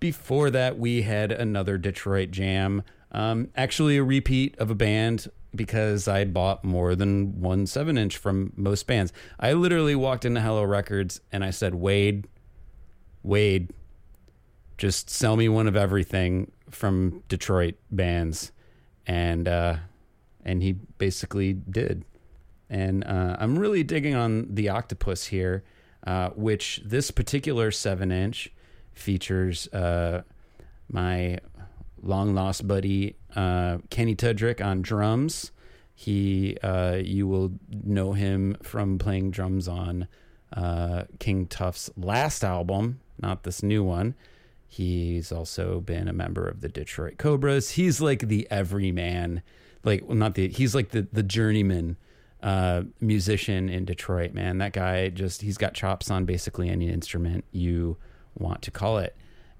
Before 0.00 0.50
that, 0.50 0.76
we 0.80 1.02
had 1.02 1.30
another 1.30 1.78
Detroit 1.78 2.32
jam, 2.32 2.82
um, 3.12 3.50
actually 3.54 3.98
a 3.98 4.02
repeat 4.02 4.58
of 4.58 4.68
a 4.68 4.74
band 4.74 5.30
because 5.54 6.08
I 6.08 6.24
bought 6.24 6.64
more 6.64 6.96
than 6.96 7.40
one 7.40 7.66
seven 7.68 7.96
inch 7.96 8.16
from 8.16 8.52
most 8.56 8.88
bands. 8.88 9.12
I 9.38 9.52
literally 9.52 9.94
walked 9.94 10.24
into 10.24 10.40
Hello 10.40 10.64
Records 10.64 11.20
and 11.30 11.44
I 11.44 11.50
said, 11.50 11.76
Wade, 11.76 12.26
Wade, 13.22 13.72
just 14.82 15.08
sell 15.08 15.36
me 15.36 15.48
one 15.48 15.68
of 15.68 15.76
everything 15.76 16.50
from 16.68 17.22
Detroit 17.28 17.76
bands, 17.92 18.50
and 19.06 19.46
uh, 19.46 19.76
and 20.44 20.60
he 20.60 20.72
basically 20.72 21.52
did. 21.52 22.04
And 22.68 23.04
uh, 23.04 23.36
I'm 23.38 23.56
really 23.56 23.84
digging 23.84 24.16
on 24.16 24.52
the 24.52 24.70
Octopus 24.70 25.26
here, 25.26 25.62
uh, 26.04 26.30
which 26.30 26.80
this 26.84 27.12
particular 27.12 27.70
seven 27.70 28.10
inch 28.10 28.50
features 28.92 29.68
uh, 29.68 30.22
my 30.88 31.38
long 32.02 32.34
lost 32.34 32.66
buddy 32.66 33.14
uh, 33.36 33.78
Kenny 33.88 34.16
Tudrick 34.16 34.60
on 34.60 34.82
drums. 34.82 35.52
He, 35.94 36.56
uh, 36.60 36.98
you 37.04 37.28
will 37.28 37.52
know 37.70 38.14
him 38.14 38.56
from 38.64 38.98
playing 38.98 39.30
drums 39.30 39.68
on 39.68 40.08
King 41.20 41.46
Tuff's 41.46 41.88
last 41.96 42.42
album, 42.42 42.98
not 43.20 43.44
this 43.44 43.62
new 43.62 43.84
one. 43.84 44.16
He's 44.72 45.30
also 45.30 45.80
been 45.80 46.08
a 46.08 46.12
member 46.12 46.48
of 46.48 46.62
the 46.62 46.68
Detroit 46.68 47.18
Cobras. 47.18 47.72
He's 47.72 48.00
like 48.00 48.28
the 48.28 48.48
everyman, 48.50 49.42
like 49.84 50.02
well, 50.06 50.16
not 50.16 50.34
the. 50.34 50.48
He's 50.48 50.74
like 50.74 50.90
the 50.90 51.06
the 51.12 51.22
journeyman 51.22 51.96
uh, 52.42 52.84
musician 53.00 53.68
in 53.68 53.84
Detroit. 53.84 54.32
Man, 54.32 54.58
that 54.58 54.72
guy 54.72 55.10
just 55.10 55.42
he's 55.42 55.58
got 55.58 55.74
chops 55.74 56.10
on 56.10 56.24
basically 56.24 56.70
any 56.70 56.88
instrument 56.88 57.44
you 57.52 57.98
want 58.34 58.62
to 58.62 58.70
call 58.70 58.98
it 58.98 59.14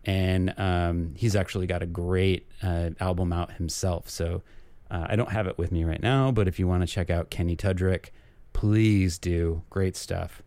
and 0.05 0.55
um, 0.59 1.15
he's 1.17 1.37
actually 1.37 1.67
got 1.67 1.83
a 1.83 1.87
great 1.87 2.49
uh, 2.63 2.91
album 3.01 3.33
out 3.33 3.53
himself. 3.53 4.09
So 4.11 4.43
uh, 4.91 5.07
I 5.09 5.17
don't 5.17 5.31
have 5.31 5.47
it 5.47 5.59
with 5.59 5.71
me 5.71 5.85
right 5.85 6.03
now, 6.03 6.33
but 6.33 6.49
if 6.49 6.59
you 6.59 6.67
want 6.67 6.83
to 6.83 6.87
check 6.87 7.11
out 7.11 7.31
Kenny 7.31 7.57
Tudrick, 7.57 8.11
please 8.53 9.19
do. 9.19 9.63
Great 9.71 9.97
stuff. 9.97 10.43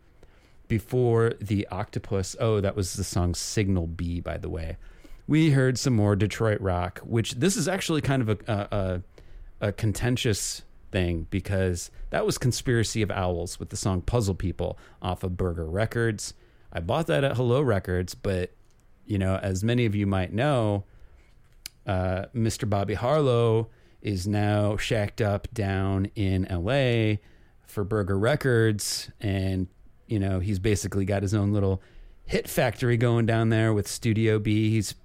Before 0.68 1.34
the 1.40 1.68
Octopus, 1.68 2.36
oh, 2.40 2.60
that 2.62 2.76
was 2.76 2.94
the 2.94 3.04
song 3.04 3.36
Signal 3.36 3.88
B, 3.88 4.20
by 4.20 4.38
the 4.38 4.50
way. 4.50 4.78
We 5.28 5.52
heard 5.52 5.78
some 5.78 5.96
more 5.96 6.16
Detroit 6.16 6.62
rock, 6.62 7.00
which 7.00 7.34
this 7.34 7.56
is 7.56 7.68
actually 7.68 8.02
kind 8.02 8.22
of 8.22 8.30
a, 8.30 9.04
a, 9.62 9.68
a, 9.68 9.72
contentious 9.72 10.64
thing 10.92 11.28
because 11.30 11.90
that 12.12 12.26
was 12.26 12.38
Conspiracy 12.38 13.02
of 13.02 13.10
Owls 13.12 13.60
with 13.60 13.70
the 13.70 13.78
song 13.78 14.02
Puzzle 14.02 14.36
People 14.36 14.78
off 15.02 15.24
of 15.24 15.36
Burger 15.36 15.66
Records. 15.66 16.34
I 16.72 16.80
bought 16.80 17.08
that 17.08 17.24
at 17.24 17.36
Hello 17.36 17.62
Records, 17.62 18.14
but 18.14 18.52
you 19.06 19.18
know, 19.18 19.38
as 19.42 19.64
many 19.64 19.86
of 19.86 19.96
you 19.96 20.08
might 20.08 20.34
know, 20.34 20.84
uh, 21.86 22.26
Mr. 22.36 22.70
Bobby 22.70 22.96
Harlow 22.96 23.70
is 24.02 24.28
now 24.28 24.78
shacked 24.78 25.22
up 25.22 25.48
down 25.54 26.06
in 26.16 26.48
LA 26.50 27.18
for 27.66 27.84
Burger 27.84 28.18
Records. 28.18 29.10
And, 29.20 29.68
you 30.08 30.20
know, 30.20 30.40
he's 30.40 30.60
basically 30.60 31.06
got 31.06 31.22
his 31.22 31.34
own 31.34 31.52
little 31.54 31.82
hit 32.26 32.48
factory 32.48 32.98
going 32.98 33.26
down 33.26 33.50
there 33.50 33.74
with 33.74 33.88
Studio 33.88 34.40
B. 34.40 34.70
He's 34.70 34.96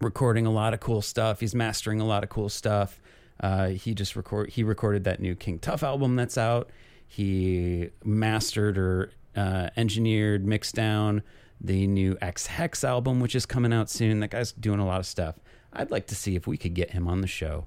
recording 0.00 0.46
a 0.46 0.50
lot 0.50 0.74
of 0.74 0.80
cool 0.80 1.02
stuff, 1.02 1.40
he's 1.40 1.54
mastering 1.54 2.00
a 2.00 2.04
lot 2.04 2.22
of 2.22 2.28
cool 2.28 2.48
stuff. 2.48 3.00
Uh, 3.38 3.68
he 3.68 3.94
just 3.94 4.16
record 4.16 4.50
he 4.50 4.62
recorded 4.62 5.04
that 5.04 5.20
new 5.20 5.34
King 5.34 5.58
Tuff 5.58 5.82
album 5.82 6.16
that's 6.16 6.38
out. 6.38 6.70
He 7.06 7.90
mastered 8.02 8.78
or 8.78 9.12
uh, 9.36 9.68
engineered, 9.76 10.46
mixed 10.46 10.74
down 10.74 11.22
the 11.60 11.86
new 11.86 12.16
X 12.20 12.46
Hex 12.46 12.82
album, 12.84 13.20
which 13.20 13.34
is 13.34 13.46
coming 13.46 13.72
out 13.72 13.90
soon. 13.90 14.20
That 14.20 14.30
guy's 14.30 14.52
doing 14.52 14.80
a 14.80 14.86
lot 14.86 15.00
of 15.00 15.06
stuff. 15.06 15.36
I'd 15.72 15.90
like 15.90 16.06
to 16.08 16.14
see 16.14 16.36
if 16.36 16.46
we 16.46 16.56
could 16.56 16.74
get 16.74 16.90
him 16.90 17.06
on 17.06 17.20
the 17.20 17.26
show. 17.26 17.66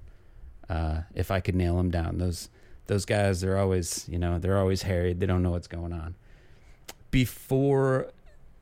Uh, 0.68 1.02
if 1.14 1.30
I 1.30 1.40
could 1.40 1.54
nail 1.54 1.78
him 1.78 1.90
down, 1.90 2.18
those 2.18 2.48
those 2.86 3.04
guys, 3.04 3.40
they're 3.40 3.58
always 3.58 4.08
you 4.08 4.18
know 4.18 4.38
they're 4.38 4.58
always 4.58 4.82
harried. 4.82 5.20
They 5.20 5.26
don't 5.26 5.42
know 5.42 5.50
what's 5.50 5.68
going 5.68 5.92
on. 5.92 6.16
Before 7.10 8.10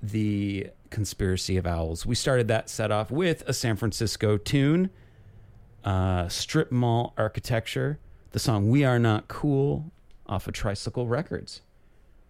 the 0.03 0.69
conspiracy 0.91 1.57
of 1.57 1.67
owls, 1.67 2.07
we 2.07 2.15
started 2.15 2.49
that 2.49 2.71
set 2.71 2.91
off 2.91 3.11
with 3.11 3.43
a 3.47 3.53
San 3.53 3.77
Francisco 3.77 4.37
tune, 4.37 4.91
uh, 5.85 6.25
Stripmall 6.25 7.13
Architecture. 7.17 7.99
The 8.33 8.39
song 8.39 8.71
"We 8.71 8.85
Are 8.85 8.99
Not 8.99 9.29
Cool" 9.29 9.91
off 10.27 10.47
of 10.47 10.55
Tricycle 10.55 11.07
Records. 11.07 11.63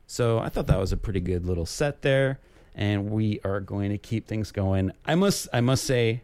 So 0.07 0.39
I 0.39 0.49
thought 0.49 0.66
that 0.69 0.79
was 0.79 0.93
a 0.93 0.97
pretty 0.97 1.21
good 1.21 1.45
little 1.45 1.66
set 1.66 2.03
there 2.03 2.39
and 2.79 3.11
we 3.11 3.41
are 3.45 3.61
going 3.61 3.91
to 3.91 3.99
keep 3.99 4.27
things 4.27 4.53
going. 4.53 4.93
I 5.05 5.16
must 5.16 5.49
I 5.53 5.61
must 5.61 5.85
say, 5.85 6.23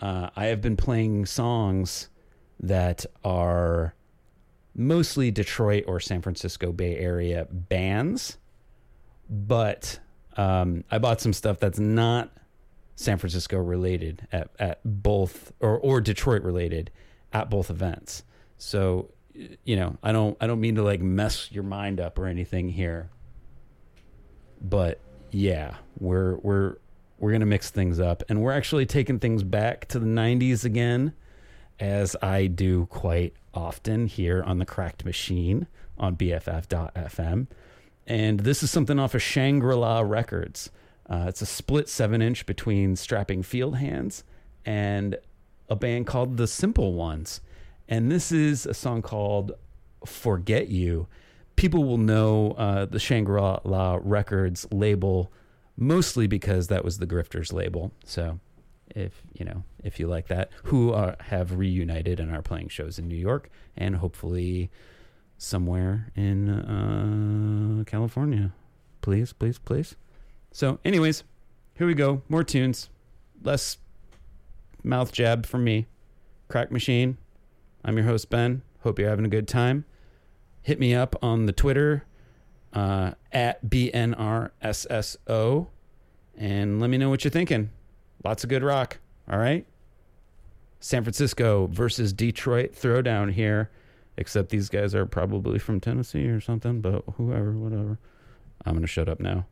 uh, 0.00 0.30
I 0.34 0.46
have 0.46 0.60
been 0.60 0.76
playing 0.76 1.26
songs 1.26 2.08
that 2.60 3.06
are 3.24 3.94
mostly 4.74 5.30
Detroit 5.30 5.84
or 5.86 6.00
San 6.00 6.20
Francisco 6.20 6.72
Bay 6.72 6.96
Area 6.98 7.46
bands, 7.50 8.36
but 9.28 9.98
um, 10.36 10.84
I 10.90 10.98
bought 10.98 11.20
some 11.20 11.32
stuff 11.32 11.58
that's 11.58 11.78
not 11.78 12.30
San 12.94 13.18
Francisco 13.18 13.58
related 13.58 14.26
at, 14.32 14.50
at 14.58 14.80
both 14.84 15.52
or 15.60 15.78
or 15.78 16.00
Detroit 16.00 16.42
related 16.42 16.90
at 17.32 17.50
both 17.50 17.70
events. 17.70 18.22
So 18.58 19.10
you 19.64 19.76
know, 19.76 19.96
I 20.02 20.12
don't 20.12 20.36
I 20.40 20.46
don't 20.46 20.60
mean 20.60 20.76
to 20.76 20.82
like 20.82 21.00
mess 21.00 21.50
your 21.52 21.64
mind 21.64 22.00
up 22.00 22.18
or 22.18 22.26
anything 22.26 22.68
here. 22.68 23.10
But 24.60 25.00
yeah, 25.30 25.76
we're 25.98 26.36
we're 26.36 26.76
we're 27.18 27.32
gonna 27.32 27.46
mix 27.46 27.70
things 27.70 28.00
up, 28.00 28.22
and 28.28 28.40
we're 28.40 28.52
actually 28.52 28.86
taking 28.86 29.18
things 29.18 29.42
back 29.42 29.86
to 29.88 29.98
the 29.98 30.06
'90s 30.06 30.64
again, 30.64 31.12
as 31.78 32.16
I 32.22 32.46
do 32.46 32.86
quite 32.86 33.34
often 33.52 34.06
here 34.06 34.42
on 34.42 34.58
the 34.58 34.66
Cracked 34.66 35.04
Machine 35.04 35.66
on 35.98 36.16
BFF.FM. 36.16 37.46
And 38.06 38.40
this 38.40 38.62
is 38.62 38.70
something 38.70 38.98
off 38.98 39.14
of 39.14 39.22
Shangri 39.22 39.74
La 39.74 40.00
Records. 40.00 40.70
Uh, 41.08 41.26
it's 41.28 41.42
a 41.42 41.46
split 41.46 41.88
seven 41.88 42.22
inch 42.22 42.46
between 42.46 42.96
Strapping 42.96 43.42
Field 43.42 43.76
Hands 43.76 44.22
and 44.64 45.16
a 45.68 45.76
band 45.76 46.06
called 46.06 46.36
The 46.36 46.46
Simple 46.46 46.94
Ones. 46.94 47.40
And 47.88 48.10
this 48.10 48.32
is 48.32 48.66
a 48.66 48.74
song 48.74 49.02
called 49.02 49.52
Forget 50.04 50.68
You 50.68 51.08
people 51.56 51.84
will 51.84 51.98
know 51.98 52.52
uh, 52.52 52.84
the 52.84 52.98
Shangri 52.98 53.40
La 53.40 53.98
Records 54.00 54.66
label 54.70 55.32
mostly 55.76 56.26
because 56.26 56.68
that 56.68 56.84
was 56.84 56.98
the 56.98 57.06
Grifters 57.06 57.52
label. 57.52 57.92
So, 58.04 58.38
if 58.94 59.22
you 59.32 59.44
know, 59.44 59.64
if 59.82 59.98
you 59.98 60.06
like 60.06 60.28
that, 60.28 60.50
who 60.64 60.92
are, 60.92 61.16
have 61.20 61.56
reunited 61.58 62.20
and 62.20 62.34
are 62.34 62.42
playing 62.42 62.68
shows 62.68 62.98
in 62.98 63.08
New 63.08 63.16
York 63.16 63.50
and 63.76 63.96
hopefully 63.96 64.70
somewhere 65.38 66.10
in 66.14 66.48
uh, 66.48 67.84
California, 67.84 68.52
please, 69.00 69.32
please, 69.32 69.58
please. 69.58 69.96
So, 70.52 70.78
anyways, 70.84 71.24
here 71.74 71.86
we 71.86 71.94
go. 71.94 72.22
More 72.28 72.44
tunes, 72.44 72.88
less 73.42 73.78
mouth 74.82 75.12
jab 75.12 75.46
from 75.46 75.64
me. 75.64 75.86
Crack 76.48 76.70
Machine. 76.70 77.18
I'm 77.84 77.96
your 77.96 78.06
host 78.06 78.30
Ben. 78.30 78.62
Hope 78.80 78.98
you're 78.98 79.08
having 79.08 79.24
a 79.24 79.28
good 79.28 79.48
time. 79.48 79.84
Hit 80.62 80.78
me 80.78 80.94
up 80.94 81.16
on 81.22 81.46
the 81.46 81.52
Twitter 81.52 82.04
uh, 82.72 83.12
at 83.32 83.64
BNRSSO 83.66 85.66
and 86.36 86.80
let 86.80 86.90
me 86.90 86.98
know 86.98 87.10
what 87.10 87.24
you're 87.24 87.30
thinking. 87.30 87.70
Lots 88.24 88.44
of 88.44 88.50
good 88.50 88.62
rock. 88.62 88.98
All 89.30 89.38
right. 89.38 89.66
San 90.80 91.02
Francisco 91.02 91.66
versus 91.68 92.12
Detroit 92.12 92.74
throwdown 92.74 93.32
here, 93.32 93.70
except 94.16 94.50
these 94.50 94.68
guys 94.68 94.94
are 94.94 95.06
probably 95.06 95.58
from 95.58 95.80
Tennessee 95.80 96.26
or 96.26 96.40
something, 96.40 96.80
but 96.80 97.04
whoever, 97.16 97.52
whatever. 97.52 97.98
I'm 98.64 98.72
going 98.72 98.82
to 98.82 98.88
shut 98.88 99.08
up 99.08 99.20
now. 99.20 99.46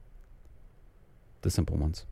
The 1.42 1.50
simple 1.50 1.76
ones. 1.76 2.04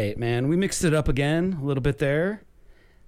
Right, 0.00 0.18
man. 0.18 0.48
We 0.48 0.56
mixed 0.56 0.82
it 0.82 0.94
up 0.94 1.08
again 1.08 1.58
a 1.60 1.64
little 1.64 1.82
bit 1.82 1.98
there. 1.98 2.42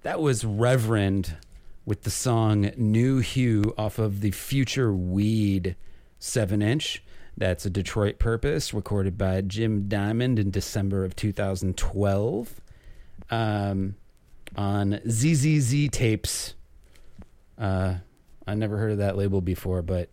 That 0.03 0.21
was 0.21 0.45
Reverend 0.45 1.37
with 1.85 2.03
the 2.03 2.11
song 2.11 2.71
New 2.77 3.17
Hue 3.17 3.73
off 3.79 3.97
of 3.97 4.21
the 4.21 4.29
Future 4.29 4.93
Weed 4.93 5.75
7 6.19 6.61
inch. 6.61 7.03
That's 7.35 7.65
a 7.65 7.71
Detroit 7.71 8.19
Purpose 8.19 8.75
recorded 8.75 9.17
by 9.17 9.41
Jim 9.41 9.87
Diamond 9.87 10.37
in 10.37 10.51
December 10.51 11.03
of 11.03 11.15
2012 11.15 12.61
um, 13.31 13.95
on 14.55 14.99
ZZZ 15.09 15.89
Tapes. 15.89 16.53
Uh, 17.57 17.95
I 18.45 18.53
never 18.53 18.77
heard 18.77 18.91
of 18.91 18.97
that 18.99 19.17
label 19.17 19.41
before, 19.41 19.81
but 19.81 20.09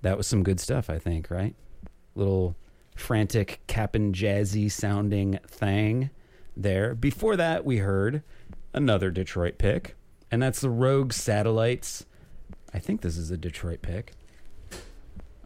that 0.00 0.16
was 0.16 0.26
some 0.26 0.42
good 0.42 0.58
stuff, 0.58 0.88
I 0.88 0.98
think, 0.98 1.30
right? 1.30 1.54
Little 2.14 2.56
frantic, 2.94 3.60
Cap'n 3.66 4.12
Jazzy 4.12 4.70
sounding 4.70 5.38
thing 5.46 6.10
there. 6.56 6.94
Before 6.94 7.36
that, 7.36 7.64
we 7.64 7.78
heard 7.78 8.22
another 8.72 9.10
Detroit 9.10 9.58
pick, 9.58 9.96
and 10.30 10.42
that's 10.42 10.60
the 10.60 10.70
Rogue 10.70 11.12
Satellites. 11.12 12.06
I 12.72 12.78
think 12.78 13.02
this 13.02 13.16
is 13.16 13.30
a 13.30 13.36
Detroit 13.36 13.82
pick. 13.82 14.12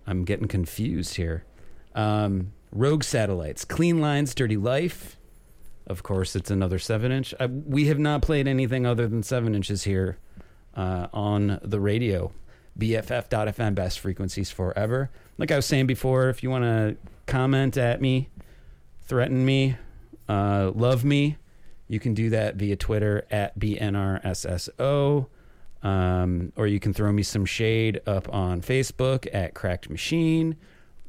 I'm 0.06 0.24
getting 0.24 0.48
confused 0.48 1.16
here. 1.16 1.44
Um, 1.94 2.52
Rogue 2.72 3.04
Satellites, 3.04 3.64
Clean 3.64 4.00
Lines, 4.00 4.34
Dirty 4.34 4.56
Life. 4.56 5.16
Of 5.86 6.02
course, 6.02 6.36
it's 6.36 6.50
another 6.50 6.78
seven 6.78 7.12
inch. 7.12 7.34
I, 7.40 7.46
we 7.46 7.86
have 7.86 7.98
not 7.98 8.22
played 8.22 8.46
anything 8.46 8.86
other 8.86 9.06
than 9.06 9.22
seven 9.22 9.54
inches 9.54 9.84
here 9.84 10.18
uh, 10.74 11.08
on 11.12 11.58
the 11.62 11.80
radio. 11.80 12.32
BFF.FM, 12.78 13.74
best 13.74 13.98
frequencies 13.98 14.50
forever. 14.50 15.10
Like 15.36 15.50
I 15.50 15.56
was 15.56 15.66
saying 15.66 15.86
before, 15.86 16.28
if 16.28 16.42
you 16.42 16.50
want 16.50 16.64
to 16.64 16.96
comment 17.28 17.76
at 17.76 18.00
me, 18.00 18.28
threaten 19.02 19.44
me, 19.44 19.76
uh, 20.28 20.72
love 20.74 21.04
me, 21.04 21.36
you 21.86 22.00
can 22.00 22.14
do 22.14 22.30
that 22.30 22.56
via 22.56 22.76
Twitter 22.76 23.24
at 23.30 23.58
BNRSSO. 23.58 25.26
Um, 25.80 26.52
or 26.56 26.66
you 26.66 26.80
can 26.80 26.92
throw 26.92 27.12
me 27.12 27.22
some 27.22 27.44
shade 27.44 28.00
up 28.04 28.32
on 28.34 28.62
Facebook 28.62 29.32
at 29.32 29.54
Cracked 29.54 29.88
Machine. 29.88 30.56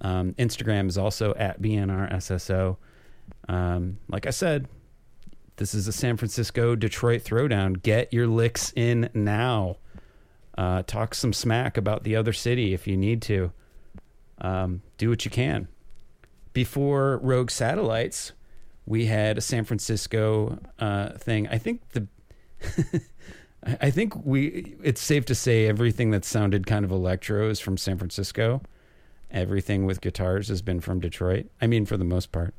Um, 0.02 0.34
Instagram 0.36 0.88
is 0.88 0.98
also 0.98 1.34
at 1.36 1.60
BNRSSO. 1.60 2.78
Um, 3.48 3.98
like 4.08 4.28
I 4.28 4.30
said, 4.30 4.68
this 5.58 5.74
is 5.74 5.88
a 5.88 5.92
San 5.92 6.18
Francisco 6.18 6.76
Detroit 6.76 7.24
throwdown. 7.24 7.82
Get 7.82 8.14
your 8.14 8.28
licks 8.28 8.72
in 8.76 9.10
now. 9.14 9.78
Uh, 10.58 10.84
talk 10.84 11.16
some 11.16 11.34
smack 11.34 11.76
about 11.76 12.04
the 12.04 12.16
other 12.16 12.34
city 12.34 12.74
if 12.74 12.88
you 12.88 12.96
need 12.96 13.22
to. 13.24 13.52
Um, 14.40 14.84
do 14.98 15.10
what 15.10 15.26
you 15.26 15.32
can. 15.32 15.68
Before 16.60 17.20
Rogue 17.20 17.52
Satellites, 17.52 18.34
we 18.86 19.06
had 19.06 19.38
a 19.38 19.42
San 19.42 19.64
Francisco 19.64 20.60
uh, 20.78 21.12
thing. 21.12 21.48
I 21.48 21.58
think 21.58 21.88
the. 21.92 22.06
I 23.80 23.90
think 23.90 24.26
we. 24.26 24.76
It's 24.84 25.00
safe 25.00 25.24
to 25.28 25.36
say 25.36 25.68
everything 25.68 26.12
that 26.12 26.26
sounded 26.26 26.68
kind 26.68 26.84
of 26.84 26.92
electro 26.92 27.50
is 27.50 27.62
from 27.62 27.78
San 27.78 27.98
Francisco. 27.98 28.62
Everything 29.32 29.86
with 29.86 30.02
guitars 30.02 30.50
has 30.50 30.62
been 30.62 30.82
from 30.82 31.00
Detroit. 31.00 31.46
I 31.62 31.68
mean, 31.68 31.86
for 31.86 31.96
the 31.96 32.04
most 32.04 32.34
part. 32.34 32.54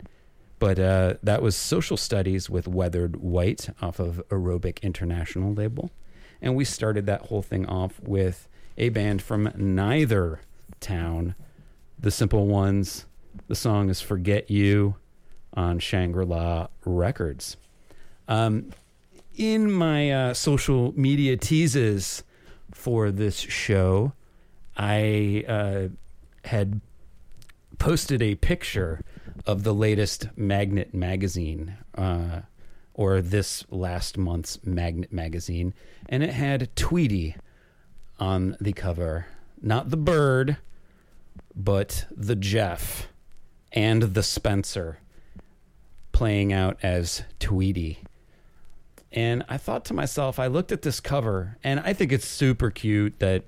But 0.59 0.79
uh, 0.79 1.15
that 1.23 1.43
was 1.43 1.55
Social 1.55 1.99
Studies 1.99 2.49
with 2.49 2.67
Weathered 2.67 3.17
White 3.17 3.69
off 3.83 3.99
of 4.01 4.23
Aerobic 4.31 4.81
International 4.81 5.53
label. 5.53 5.91
And 6.41 6.57
we 6.57 6.65
started 6.65 7.05
that 7.05 7.27
whole 7.27 7.43
thing 7.43 7.67
off 7.67 8.01
with 8.01 8.49
a 8.79 8.89
band 8.89 9.21
from 9.21 9.53
neither 9.55 10.41
town, 10.81 11.35
The 11.99 12.11
Simple 12.11 12.47
Ones. 12.47 13.05
The 13.51 13.57
song 13.57 13.91
is 13.91 14.01
Forget 14.01 14.49
You 14.49 14.95
on 15.55 15.81
Shangri 15.81 16.25
La 16.25 16.69
Records. 16.85 17.57
Um, 18.29 18.71
in 19.35 19.73
my 19.73 20.13
uh, 20.13 20.35
social 20.35 20.95
media 20.97 21.37
teases 21.37 22.23
for 22.71 23.11
this 23.11 23.41
show, 23.41 24.13
I 24.77 25.45
uh, 25.49 25.89
had 26.45 26.81
posted 27.81 28.23
a 28.23 28.37
picture 28.37 29.01
of 29.45 29.65
the 29.65 29.75
latest 29.75 30.29
Magnet 30.37 30.95
magazine, 30.95 31.77
uh, 31.97 32.43
or 32.95 33.21
this 33.21 33.65
last 33.69 34.17
month's 34.17 34.65
Magnet 34.65 35.13
magazine, 35.13 35.75
and 36.09 36.23
it 36.23 36.31
had 36.31 36.77
Tweedy 36.77 37.35
on 38.21 38.57
the 38.61 38.73
cover. 38.73 39.27
Not 39.61 39.91
the 39.91 39.97
bird, 39.97 40.59
but 41.57 42.07
the 42.17 42.37
Jeff 42.37 43.10
and 43.73 44.03
the 44.03 44.23
Spencer 44.23 44.99
playing 46.13 46.53
out 46.53 46.79
as 46.83 47.23
Tweedy. 47.39 48.01
And 49.13 49.45
I 49.49 49.57
thought 49.57 49.85
to 49.87 49.95
myself, 49.95 50.39
I 50.39 50.47
looked 50.47 50.71
at 50.71 50.83
this 50.83 51.01
cover, 51.01 51.57
and 51.65 51.81
I 51.81 51.93
think 51.93 52.13
it's 52.13 52.27
super 52.27 52.71
cute 52.71 53.19
that 53.19 53.45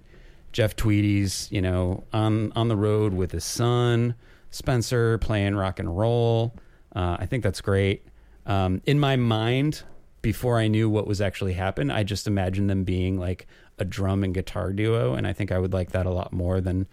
Jeff 0.50 0.74
Tweedy's, 0.74 1.48
you 1.50 1.62
know, 1.62 2.04
on 2.12 2.52
on 2.52 2.68
the 2.68 2.76
road 2.76 3.14
with 3.14 3.32
his 3.32 3.44
son 3.44 4.14
Spencer 4.52 5.18
playing 5.18 5.56
rock 5.56 5.80
and 5.80 5.98
roll. 5.98 6.54
Uh, 6.94 7.16
I 7.18 7.26
think 7.26 7.42
that's 7.42 7.60
great. 7.60 8.06
Um, 8.46 8.82
in 8.84 9.00
my 9.00 9.16
mind, 9.16 9.82
before 10.20 10.58
I 10.58 10.68
knew 10.68 10.88
what 10.88 11.06
was 11.06 11.20
actually 11.20 11.54
happening, 11.54 11.90
I 11.90 12.04
just 12.04 12.26
imagined 12.26 12.68
them 12.68 12.84
being 12.84 13.18
like 13.18 13.46
a 13.78 13.84
drum 13.84 14.22
and 14.22 14.34
guitar 14.34 14.72
duo, 14.72 15.14
and 15.14 15.26
I 15.26 15.32
think 15.32 15.50
I 15.50 15.58
would 15.58 15.72
like 15.72 15.92
that 15.92 16.06
a 16.06 16.10
lot 16.10 16.32
more 16.32 16.60
than 16.60 16.86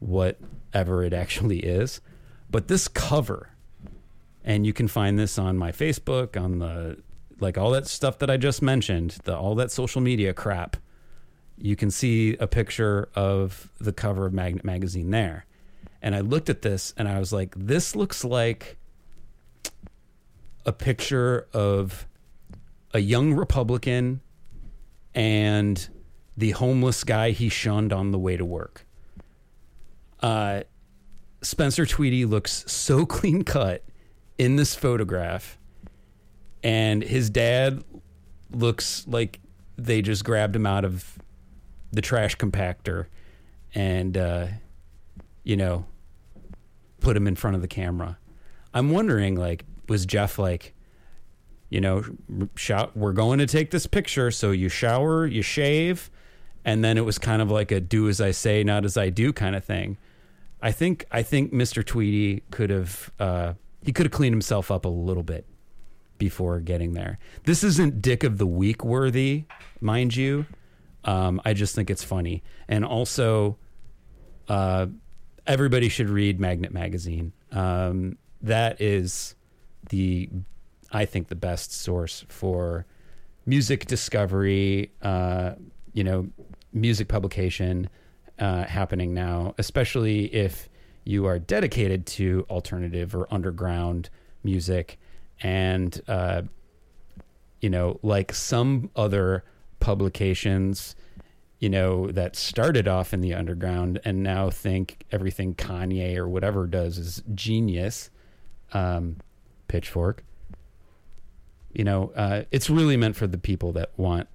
whatever 0.00 1.04
it 1.04 1.12
actually 1.12 1.60
is. 1.60 2.00
But 2.54 2.68
this 2.68 2.86
cover, 2.86 3.50
and 4.44 4.64
you 4.64 4.72
can 4.72 4.86
find 4.86 5.18
this 5.18 5.40
on 5.40 5.58
my 5.58 5.72
Facebook, 5.72 6.40
on 6.40 6.60
the 6.60 7.02
like 7.40 7.58
all 7.58 7.72
that 7.72 7.88
stuff 7.88 8.20
that 8.20 8.30
I 8.30 8.36
just 8.36 8.62
mentioned, 8.62 9.18
the 9.24 9.36
all 9.36 9.56
that 9.56 9.72
social 9.72 10.00
media 10.00 10.32
crap. 10.32 10.76
You 11.58 11.74
can 11.74 11.90
see 11.90 12.36
a 12.36 12.46
picture 12.46 13.08
of 13.16 13.72
the 13.80 13.92
cover 13.92 14.24
of 14.24 14.32
Magnet 14.32 14.64
magazine 14.64 15.10
there. 15.10 15.46
And 16.00 16.14
I 16.14 16.20
looked 16.20 16.48
at 16.48 16.62
this 16.62 16.94
and 16.96 17.08
I 17.08 17.18
was 17.18 17.32
like, 17.32 17.56
this 17.56 17.96
looks 17.96 18.22
like 18.22 18.76
a 20.64 20.72
picture 20.72 21.48
of 21.52 22.06
a 22.92 23.00
young 23.00 23.34
Republican 23.34 24.20
and 25.12 25.88
the 26.36 26.52
homeless 26.52 27.02
guy 27.02 27.32
he 27.32 27.48
shunned 27.48 27.92
on 27.92 28.12
the 28.12 28.18
way 28.20 28.36
to 28.36 28.44
work. 28.44 28.86
Uh, 30.20 30.62
Spencer 31.44 31.86
Tweedy 31.86 32.24
looks 32.24 32.64
so 32.70 33.06
clean 33.06 33.44
cut 33.44 33.84
in 34.38 34.56
this 34.56 34.74
photograph, 34.74 35.58
and 36.62 37.02
his 37.02 37.30
dad 37.30 37.84
looks 38.50 39.06
like 39.06 39.40
they 39.76 40.02
just 40.02 40.24
grabbed 40.24 40.56
him 40.56 40.66
out 40.66 40.84
of 40.84 41.18
the 41.92 42.00
trash 42.00 42.36
compactor 42.36 43.06
and, 43.74 44.16
uh, 44.16 44.46
you 45.42 45.56
know, 45.56 45.84
put 47.00 47.16
him 47.16 47.26
in 47.26 47.36
front 47.36 47.56
of 47.56 47.62
the 47.62 47.68
camera. 47.68 48.18
I'm 48.72 48.90
wondering, 48.90 49.36
like, 49.36 49.64
was 49.88 50.06
Jeff 50.06 50.38
like, 50.38 50.74
you 51.68 51.80
know, 51.80 52.04
shout, 52.54 52.96
we're 52.96 53.12
going 53.12 53.38
to 53.38 53.46
take 53.46 53.70
this 53.70 53.86
picture, 53.86 54.30
so 54.30 54.50
you 54.50 54.68
shower, 54.68 55.26
you 55.26 55.42
shave, 55.42 56.10
and 56.64 56.84
then 56.84 56.96
it 56.96 57.04
was 57.04 57.18
kind 57.18 57.42
of 57.42 57.50
like 57.50 57.70
a 57.70 57.80
do 57.80 58.08
as 58.08 58.20
I 58.20 58.30
say, 58.30 58.64
not 58.64 58.84
as 58.84 58.96
I 58.96 59.10
do 59.10 59.32
kind 59.32 59.54
of 59.54 59.64
thing. 59.64 59.98
I 60.64 60.72
think 60.72 61.04
I 61.10 61.22
think 61.22 61.52
Mr. 61.52 61.84
Tweedy 61.84 62.42
could 62.50 62.70
have 62.70 63.12
uh, 63.20 63.52
he 63.82 63.92
could 63.92 64.06
have 64.06 64.12
cleaned 64.12 64.32
himself 64.32 64.70
up 64.70 64.86
a 64.86 64.88
little 64.88 65.22
bit 65.22 65.44
before 66.16 66.58
getting 66.60 66.94
there. 66.94 67.18
This 67.44 67.62
isn't 67.62 68.00
Dick 68.00 68.24
of 68.24 68.38
the 68.38 68.46
Week 68.46 68.82
worthy, 68.82 69.44
mind 69.82 70.16
you. 70.16 70.46
Um, 71.04 71.38
I 71.44 71.52
just 71.52 71.74
think 71.74 71.90
it's 71.90 72.02
funny, 72.02 72.42
and 72.66 72.82
also, 72.82 73.58
uh, 74.48 74.86
everybody 75.46 75.90
should 75.90 76.08
read 76.08 76.40
Magnet 76.40 76.72
Magazine. 76.72 77.34
Um, 77.52 78.16
that 78.40 78.80
is 78.80 79.34
the, 79.90 80.30
I 80.90 81.04
think, 81.04 81.28
the 81.28 81.34
best 81.34 81.74
source 81.74 82.24
for 82.30 82.86
music 83.44 83.84
discovery. 83.84 84.92
Uh, 85.02 85.56
you 85.92 86.04
know, 86.04 86.28
music 86.72 87.08
publication 87.08 87.90
uh, 88.44 88.64
happening 88.64 89.14
now, 89.14 89.54
especially 89.56 90.26
if 90.34 90.68
you 91.04 91.24
are 91.26 91.38
dedicated 91.38 92.04
to 92.04 92.46
alternative 92.50 93.14
or 93.14 93.26
underground 93.32 94.10
music, 94.42 94.98
and 95.40 96.00
uh, 96.08 96.42
you 97.60 97.70
know, 97.70 97.98
like 98.02 98.34
some 98.34 98.90
other 98.94 99.44
publications 99.80 100.94
you 101.60 101.70
know, 101.70 102.10
that 102.10 102.36
started 102.36 102.86
off 102.86 103.14
in 103.14 103.22
the 103.22 103.32
underground 103.32 103.98
and 104.04 104.22
now 104.22 104.50
think 104.50 105.02
everything 105.10 105.54
Kanye 105.54 106.14
or 106.18 106.28
whatever 106.28 106.66
does 106.66 106.98
is 106.98 107.22
genius. 107.34 108.10
Um, 108.74 109.16
pitchfork. 109.68 110.24
You 111.72 111.84
know, 111.84 112.12
uh, 112.14 112.42
it's 112.50 112.68
really 112.68 112.96
meant 112.96 113.16
for 113.16 113.26
the 113.26 113.38
people 113.38 113.72
that 113.72 113.90
want 113.96 114.28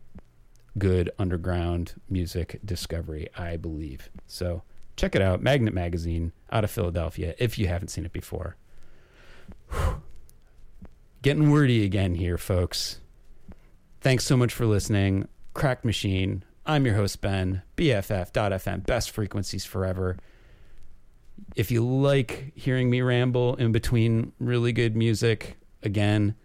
good 0.77 1.11
underground 1.17 1.99
music 2.09 2.59
discovery, 2.63 3.27
I 3.35 3.57
believe. 3.57 4.09
So 4.27 4.63
check 4.95 5.15
it 5.15 5.21
out. 5.21 5.41
Magnet 5.41 5.73
Magazine 5.73 6.31
out 6.51 6.63
of 6.63 6.71
Philadelphia 6.71 7.35
if 7.37 7.57
you 7.57 7.67
haven't 7.67 7.89
seen 7.89 8.05
it 8.05 8.13
before. 8.13 8.55
getting 11.21 11.51
wordy 11.51 11.83
again 11.83 12.15
here, 12.15 12.37
folks. 12.37 12.99
Thanks 14.01 14.23
so 14.23 14.37
much 14.37 14.53
for 14.53 14.65
listening. 14.65 15.27
Cracked 15.53 15.83
Machine. 15.83 16.43
I'm 16.65 16.85
your 16.85 16.95
host, 16.95 17.19
Ben, 17.21 17.63
BFF.FM, 17.77 18.85
best 18.85 19.11
frequencies 19.11 19.65
forever. 19.65 20.17
If 21.55 21.71
you 21.71 21.83
like 21.83 22.51
hearing 22.55 22.89
me 22.89 23.01
ramble 23.01 23.55
in 23.55 23.71
between 23.71 24.33
really 24.39 24.71
good 24.71 24.95
music, 24.95 25.57
again, 25.81 26.35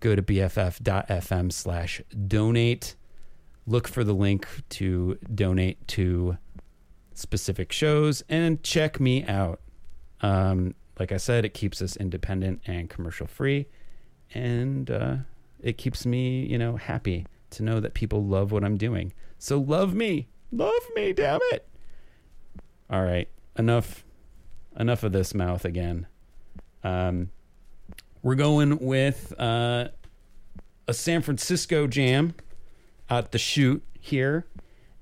go 0.00 0.16
to 0.16 0.22
BFF.FM 0.22 1.52
slash 1.52 2.00
donate. 2.26 2.96
Look 3.66 3.88
for 3.88 4.04
the 4.04 4.12
link 4.12 4.46
to 4.70 5.18
donate 5.34 5.86
to 5.88 6.38
specific 7.14 7.72
shows 7.72 8.22
and 8.28 8.62
check 8.62 9.00
me 9.00 9.24
out. 9.24 9.60
Um, 10.20 10.74
like 10.98 11.12
I 11.12 11.16
said, 11.16 11.44
it 11.44 11.54
keeps 11.54 11.82
us 11.82 11.96
independent 11.96 12.62
and 12.66 12.88
commercial 12.88 13.26
free, 13.26 13.66
and 14.32 14.90
uh, 14.90 15.16
it 15.60 15.78
keeps 15.78 16.06
me, 16.06 16.46
you 16.46 16.58
know, 16.58 16.76
happy 16.76 17.26
to 17.50 17.62
know 17.62 17.80
that 17.80 17.94
people 17.94 18.24
love 18.24 18.52
what 18.52 18.64
I'm 18.64 18.76
doing. 18.76 19.12
So 19.38 19.58
love 19.58 19.94
me, 19.94 20.28
love 20.52 20.72
me, 20.94 21.12
damn 21.12 21.40
it. 21.52 21.68
All 22.88 23.02
right, 23.02 23.28
enough, 23.58 24.04
enough 24.78 25.02
of 25.02 25.12
this 25.12 25.34
mouth 25.34 25.64
again. 25.64 26.06
Um, 26.82 27.30
we're 28.22 28.36
going 28.36 28.78
with 28.78 29.34
uh, 29.38 29.88
a 30.88 30.94
San 30.94 31.20
Francisco 31.20 31.86
jam 31.86 32.34
at 33.08 33.32
the 33.32 33.38
shoot 33.38 33.82
here 34.00 34.46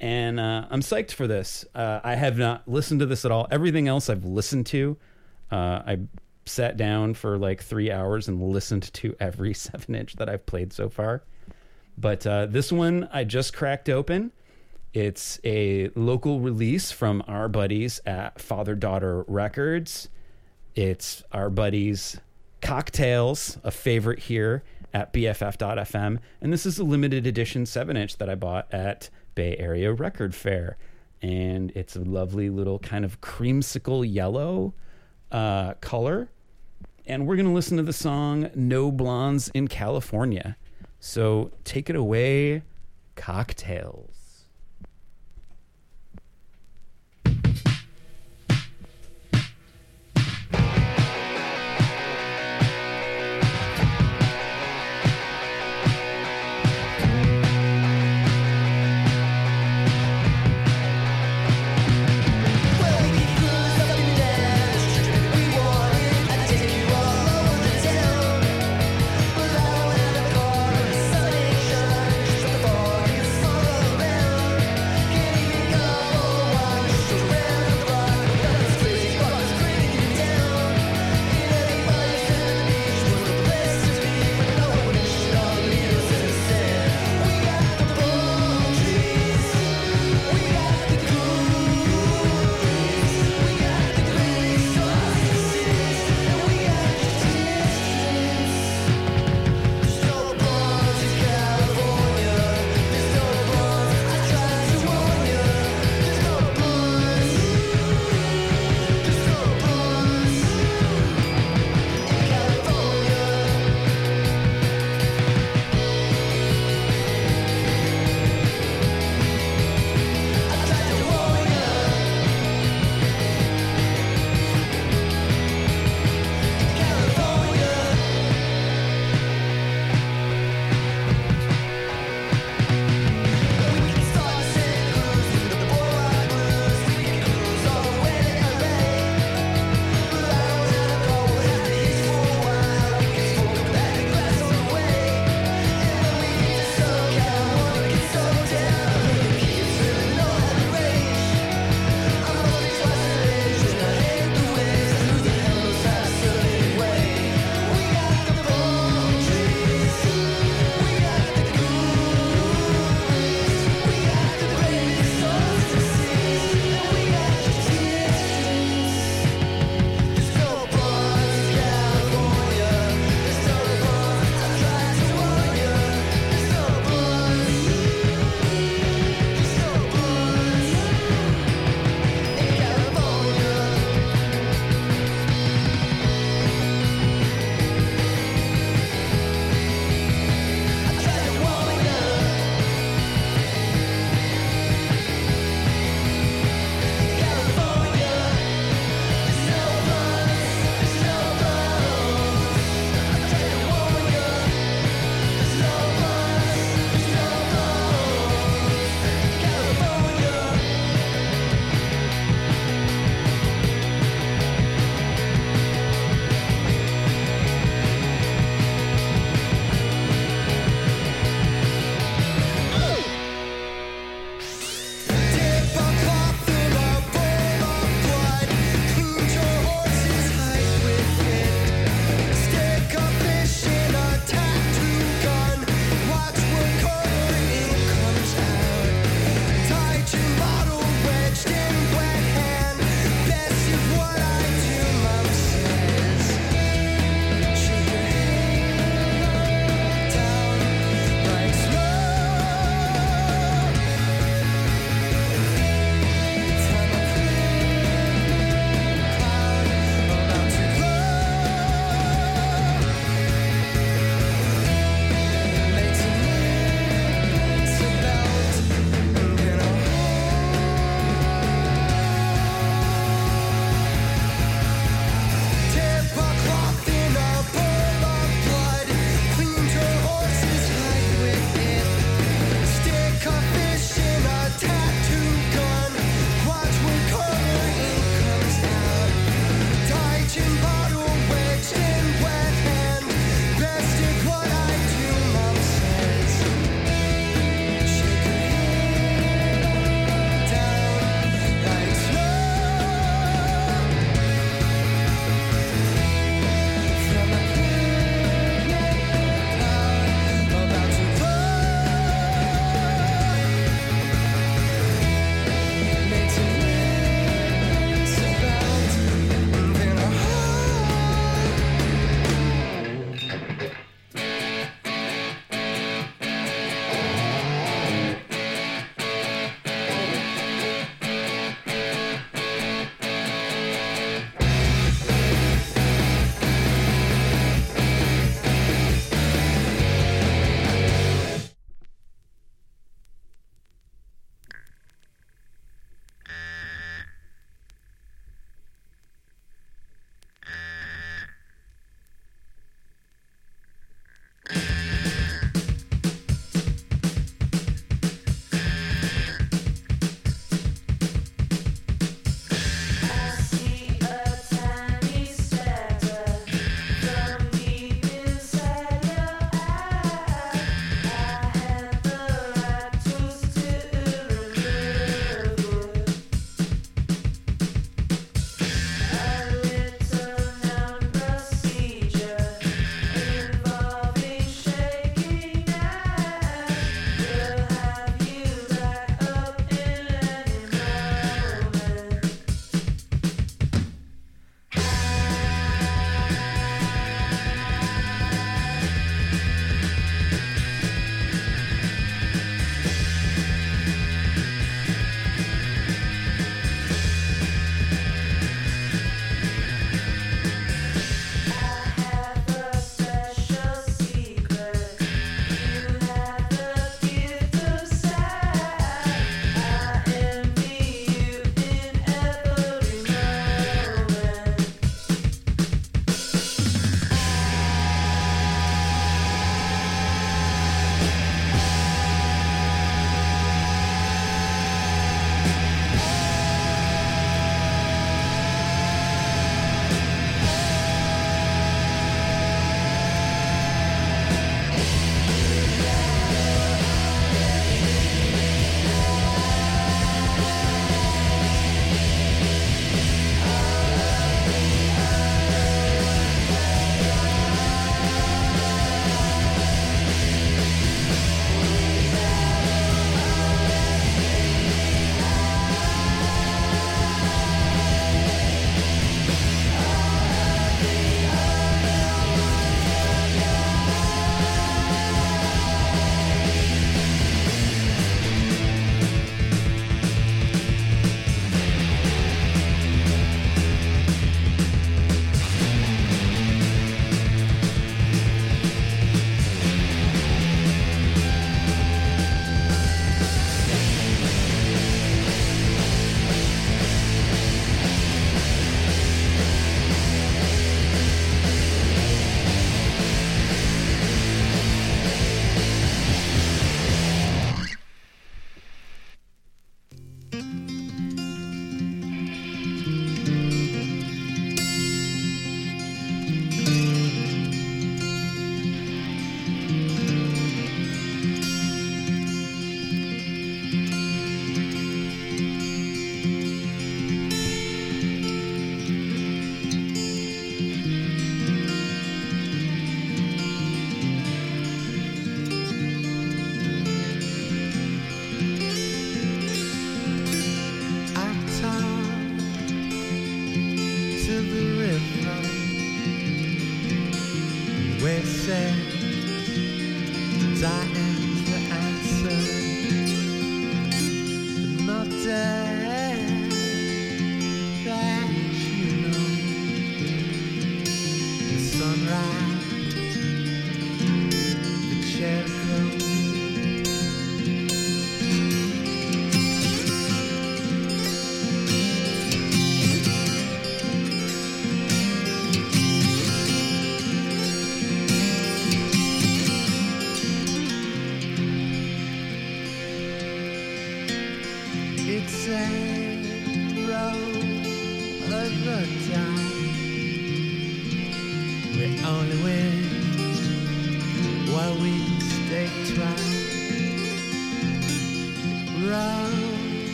and 0.00 0.38
uh, 0.38 0.66
I'm 0.70 0.80
psyched 0.80 1.12
for 1.12 1.26
this. 1.26 1.64
Uh, 1.74 2.00
I 2.04 2.14
have 2.14 2.38
not 2.38 2.68
listened 2.68 3.00
to 3.00 3.06
this 3.06 3.24
at 3.24 3.32
all. 3.32 3.48
Everything 3.50 3.88
else 3.88 4.08
I've 4.08 4.24
listened 4.24 4.66
to. 4.66 4.96
Uh, 5.50 5.82
I 5.86 5.98
sat 6.46 6.76
down 6.76 7.14
for 7.14 7.36
like 7.36 7.62
three 7.62 7.90
hours 7.90 8.28
and 8.28 8.42
listened 8.42 8.92
to 8.94 9.16
every 9.18 9.54
seven 9.54 9.94
inch 9.94 10.16
that 10.16 10.28
I've 10.28 10.46
played 10.46 10.72
so 10.72 10.88
far. 10.88 11.24
But 11.96 12.26
uh, 12.26 12.46
this 12.46 12.70
one 12.70 13.08
I 13.12 13.24
just 13.24 13.54
cracked 13.54 13.88
open. 13.88 14.32
It's 14.94 15.40
a 15.44 15.90
local 15.94 16.40
release 16.40 16.92
from 16.92 17.22
our 17.26 17.48
buddies 17.48 18.00
at 18.06 18.40
Father 18.40 18.74
Daughter 18.74 19.24
Records. 19.26 20.08
It's 20.74 21.22
our 21.32 21.50
buddies 21.50 22.20
Cocktails, 22.60 23.58
a 23.62 23.70
favorite 23.70 24.18
here 24.18 24.64
at 24.92 25.12
BFF.FM. 25.12 26.18
And 26.40 26.52
this 26.52 26.66
is 26.66 26.78
a 26.78 26.84
limited 26.84 27.26
edition 27.26 27.66
7 27.66 27.96
inch 27.96 28.16
that 28.18 28.28
I 28.28 28.34
bought 28.34 28.72
at 28.72 29.10
Bay 29.34 29.56
Area 29.58 29.92
Record 29.92 30.34
Fair. 30.34 30.76
And 31.20 31.70
it's 31.72 31.96
a 31.96 32.00
lovely 32.00 32.50
little 32.50 32.78
kind 32.78 33.04
of 33.04 33.20
creamsicle 33.20 34.06
yellow 34.12 34.74
uh, 35.32 35.74
color. 35.74 36.30
And 37.06 37.26
we're 37.26 37.36
going 37.36 37.46
to 37.46 37.52
listen 37.52 37.76
to 37.78 37.82
the 37.82 37.92
song 37.92 38.50
No 38.54 38.92
Blondes 38.92 39.50
in 39.54 39.68
California. 39.68 40.56
So 41.00 41.52
take 41.64 41.88
it 41.88 41.96
away, 41.96 42.62
Cocktails. 43.16 44.17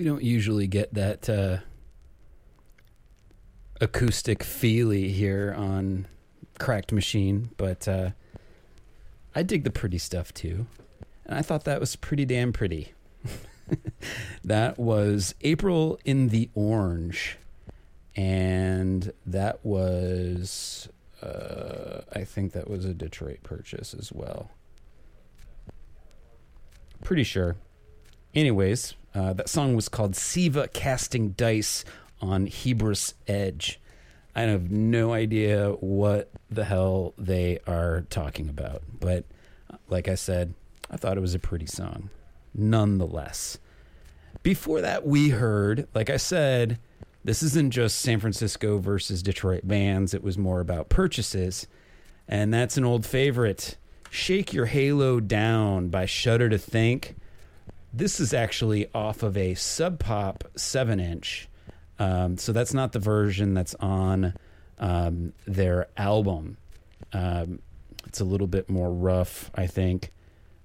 We 0.00 0.06
don't 0.06 0.22
usually 0.22 0.66
get 0.66 0.94
that 0.94 1.28
uh, 1.28 1.58
acoustic 3.82 4.42
feely 4.42 5.10
here 5.10 5.54
on 5.54 6.06
Cracked 6.58 6.90
Machine, 6.90 7.50
but 7.58 7.86
uh, 7.86 8.12
I 9.34 9.42
dig 9.42 9.64
the 9.64 9.70
pretty 9.70 9.98
stuff 9.98 10.32
too. 10.32 10.66
And 11.26 11.36
I 11.36 11.42
thought 11.42 11.64
that 11.64 11.80
was 11.80 11.96
pretty 11.96 12.24
damn 12.24 12.50
pretty. 12.50 12.94
that 14.42 14.78
was 14.78 15.34
April 15.42 15.98
in 16.06 16.28
the 16.28 16.48
Orange. 16.54 17.36
And 18.16 19.12
that 19.26 19.62
was, 19.62 20.88
uh, 21.22 22.00
I 22.10 22.24
think 22.24 22.52
that 22.52 22.70
was 22.70 22.86
a 22.86 22.94
Detroit 22.94 23.42
purchase 23.42 23.92
as 23.92 24.10
well. 24.10 24.50
Pretty 27.04 27.24
sure. 27.24 27.56
Anyways, 28.34 28.94
uh, 29.14 29.32
that 29.34 29.48
song 29.48 29.74
was 29.74 29.88
called 29.88 30.16
Siva 30.16 30.68
Casting 30.68 31.30
Dice 31.30 31.84
on 32.20 32.46
Hebrus 32.46 33.14
Edge. 33.26 33.80
I 34.34 34.42
have 34.42 34.70
no 34.70 35.12
idea 35.12 35.70
what 35.80 36.30
the 36.50 36.64
hell 36.64 37.14
they 37.18 37.58
are 37.66 38.06
talking 38.10 38.48
about, 38.48 38.82
but 39.00 39.24
uh, 39.72 39.76
like 39.88 40.08
I 40.08 40.14
said, 40.14 40.54
I 40.90 40.96
thought 40.96 41.16
it 41.16 41.20
was 41.20 41.34
a 41.34 41.40
pretty 41.40 41.66
song 41.66 42.10
nonetheless. 42.54 43.58
Before 44.42 44.80
that, 44.80 45.06
we 45.06 45.30
heard, 45.30 45.86
like 45.94 46.10
I 46.10 46.16
said, 46.16 46.78
this 47.24 47.42
isn't 47.42 47.72
just 47.72 47.98
San 47.98 48.20
Francisco 48.20 48.78
versus 48.78 49.22
Detroit 49.22 49.66
bands, 49.66 50.14
it 50.14 50.22
was 50.22 50.38
more 50.38 50.60
about 50.60 50.88
purchases. 50.88 51.66
And 52.26 52.54
that's 52.54 52.76
an 52.76 52.84
old 52.84 53.04
favorite 53.04 53.76
Shake 54.10 54.52
Your 54.52 54.66
Halo 54.66 55.20
Down 55.20 55.88
by 55.88 56.06
Shudder 56.06 56.48
to 56.48 56.58
Think. 56.58 57.16
This 57.92 58.20
is 58.20 58.32
actually 58.32 58.88
off 58.94 59.22
of 59.22 59.36
a 59.36 59.54
Sub 59.54 59.98
Pop 59.98 60.44
7 60.56 61.00
inch. 61.00 61.48
Um, 61.98 62.38
so 62.38 62.52
that's 62.52 62.72
not 62.72 62.92
the 62.92 62.98
version 62.98 63.54
that's 63.54 63.74
on 63.76 64.34
um, 64.78 65.32
their 65.46 65.88
album. 65.96 66.56
Um, 67.12 67.60
it's 68.06 68.20
a 68.20 68.24
little 68.24 68.46
bit 68.46 68.70
more 68.70 68.90
rough, 68.90 69.50
I 69.54 69.66
think. 69.66 70.12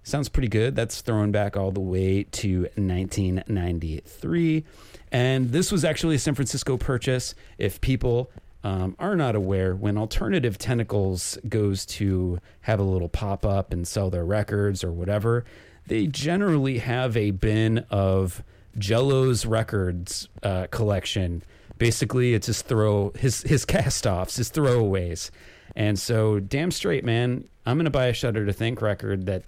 Sounds 0.03 0.29
pretty 0.29 0.47
good. 0.47 0.75
That's 0.75 1.01
thrown 1.01 1.31
back 1.31 1.57
all 1.57 1.71
the 1.71 1.81
way 1.81 2.23
to 2.23 2.61
1993. 2.75 4.63
And 5.11 5.51
this 5.51 5.71
was 5.71 5.83
actually 5.83 6.15
a 6.15 6.19
San 6.19 6.35
Francisco 6.35 6.77
purchase. 6.77 7.33
If 7.57 7.81
people 7.81 8.31
um, 8.63 8.95
are 8.99 9.15
not 9.15 9.35
aware, 9.35 9.75
when 9.75 9.97
Alternative 9.97 10.57
Tentacles 10.57 11.37
goes 11.49 11.85
to 11.87 12.39
have 12.61 12.79
a 12.79 12.83
little 12.83 13.09
pop 13.09 13.45
up 13.45 13.73
and 13.73 13.87
sell 13.87 14.09
their 14.09 14.25
records 14.25 14.83
or 14.83 14.91
whatever, 14.91 15.43
they 15.87 16.07
generally 16.07 16.79
have 16.79 17.15
a 17.15 17.31
bin 17.31 17.79
of 17.89 18.43
Jello's 18.77 19.45
records 19.45 20.27
uh, 20.43 20.67
collection. 20.67 21.43
Basically, 21.77 22.33
it's 22.33 22.47
his 22.47 22.61
throw 22.61 23.11
his 23.15 23.41
his 23.41 23.65
cast 23.65 24.07
offs, 24.07 24.37
his 24.37 24.51
throwaways. 24.51 25.29
And 25.75 25.99
so, 25.99 26.39
damn 26.39 26.71
straight, 26.71 27.03
man, 27.03 27.47
I'm 27.65 27.77
gonna 27.77 27.89
buy 27.89 28.07
a 28.07 28.13
Shudder 28.13 28.45
to 28.45 28.53
Think 28.53 28.81
record 28.81 29.25
that 29.25 29.43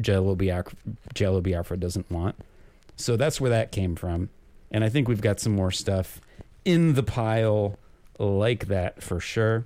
Jello 0.00 0.34
Biafra, 0.34 0.72
Jello 1.14 1.40
Biafra 1.40 1.76
doesn't 1.76 2.10
want. 2.10 2.36
So 2.96 3.16
that's 3.16 3.40
where 3.40 3.50
that 3.50 3.72
came 3.72 3.94
from. 3.94 4.28
And 4.70 4.84
I 4.84 4.88
think 4.88 5.08
we've 5.08 5.20
got 5.20 5.40
some 5.40 5.54
more 5.54 5.70
stuff 5.70 6.20
in 6.64 6.94
the 6.94 7.02
pile 7.02 7.78
like 8.18 8.66
that 8.66 9.02
for 9.02 9.20
sure. 9.20 9.64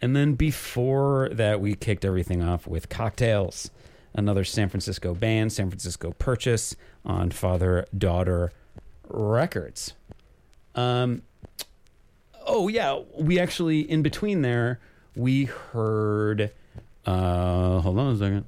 And 0.00 0.16
then 0.16 0.34
before 0.34 1.28
that, 1.32 1.60
we 1.60 1.74
kicked 1.74 2.04
everything 2.04 2.42
off 2.42 2.66
with 2.66 2.88
Cocktails, 2.88 3.70
another 4.14 4.44
San 4.44 4.68
Francisco 4.68 5.14
band, 5.14 5.52
San 5.52 5.68
Francisco 5.68 6.12
purchase 6.18 6.76
on 7.04 7.30
Father 7.30 7.86
Daughter 7.96 8.52
Records. 9.08 9.94
Um, 10.74 11.22
oh, 12.46 12.68
yeah, 12.68 13.00
we 13.18 13.38
actually, 13.38 13.80
in 13.80 14.02
between 14.02 14.42
there, 14.42 14.80
we 15.16 15.44
heard. 15.44 16.52
Uh, 17.04 17.80
hold 17.80 17.98
on 17.98 18.14
a 18.14 18.18
second. 18.18 18.44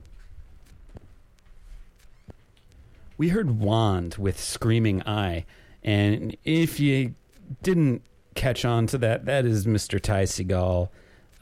We 3.16 3.28
heard 3.28 3.60
Wand 3.60 4.16
with 4.16 4.40
Screaming 4.40 5.02
Eye. 5.02 5.44
And 5.82 6.36
if 6.44 6.80
you 6.80 7.14
didn't 7.62 8.02
catch 8.34 8.64
on 8.64 8.86
to 8.88 8.98
that, 8.98 9.26
that 9.26 9.44
is 9.44 9.66
Mr. 9.66 10.00
Ty 10.00 10.24
Segall 10.24 10.88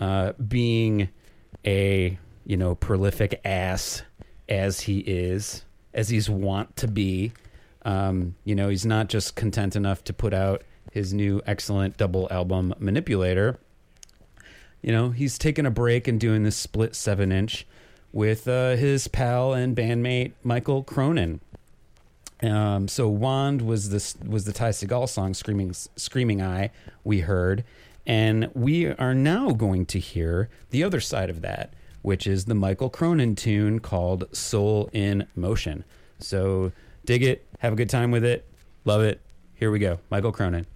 uh, 0.00 0.32
being 0.32 1.08
a, 1.64 2.18
you 2.44 2.56
know, 2.56 2.74
prolific 2.74 3.40
ass 3.44 4.02
as 4.52 4.82
he 4.82 4.98
is, 4.98 5.64
as 5.94 6.10
he's 6.10 6.28
wont 6.28 6.76
to 6.76 6.86
be. 6.86 7.32
Um, 7.84 8.36
you 8.44 8.54
know, 8.54 8.68
he's 8.68 8.84
not 8.84 9.08
just 9.08 9.34
content 9.34 9.74
enough 9.74 10.04
to 10.04 10.12
put 10.12 10.34
out 10.34 10.62
his 10.92 11.14
new 11.14 11.40
excellent 11.46 11.96
double 11.96 12.28
album, 12.30 12.74
Manipulator. 12.78 13.56
You 14.82 14.92
know, 14.92 15.10
he's 15.10 15.38
taking 15.38 15.64
a 15.64 15.70
break 15.70 16.06
and 16.06 16.20
doing 16.20 16.42
this 16.42 16.56
split 16.56 16.94
seven 16.94 17.32
inch 17.32 17.66
with 18.12 18.46
uh, 18.46 18.76
his 18.76 19.08
pal 19.08 19.54
and 19.54 19.74
bandmate 19.74 20.32
Mikal 20.44 20.84
Cronin. 20.84 21.40
Um, 22.42 22.88
so 22.88 23.08
Wand 23.08 23.62
was 23.62 23.88
this 23.88 24.16
was 24.26 24.44
the 24.44 24.52
Ty 24.52 24.70
Segall 24.70 25.08
song 25.08 25.32
"Screaming 25.32 25.72
Screaming 25.72 26.42
Eye" 26.42 26.70
we 27.04 27.20
heard, 27.20 27.64
and 28.06 28.50
we 28.52 28.88
are 28.88 29.14
now 29.14 29.52
going 29.52 29.86
to 29.86 29.98
hear 29.98 30.50
the 30.70 30.82
other 30.84 31.00
side 31.00 31.30
of 31.30 31.40
that, 31.40 31.72
which 32.02 32.26
is 32.26 32.44
the 32.44 32.54
Mikal 32.54 32.92
Cronin 32.92 33.34
tune 33.34 33.78
called 33.80 34.24
"Soul 34.36 34.90
in 34.92 35.26
Motion." 35.34 35.84
So 36.18 36.72
dig 37.04 37.22
it, 37.22 37.46
have 37.58 37.72
a 37.72 37.76
good 37.76 37.90
time 37.90 38.10
with 38.10 38.24
it, 38.24 38.44
love 38.84 39.02
it. 39.02 39.20
Here 39.54 39.70
we 39.70 39.78
go, 39.78 39.98
Mikal 40.10 40.32
Cronin. 40.32 40.66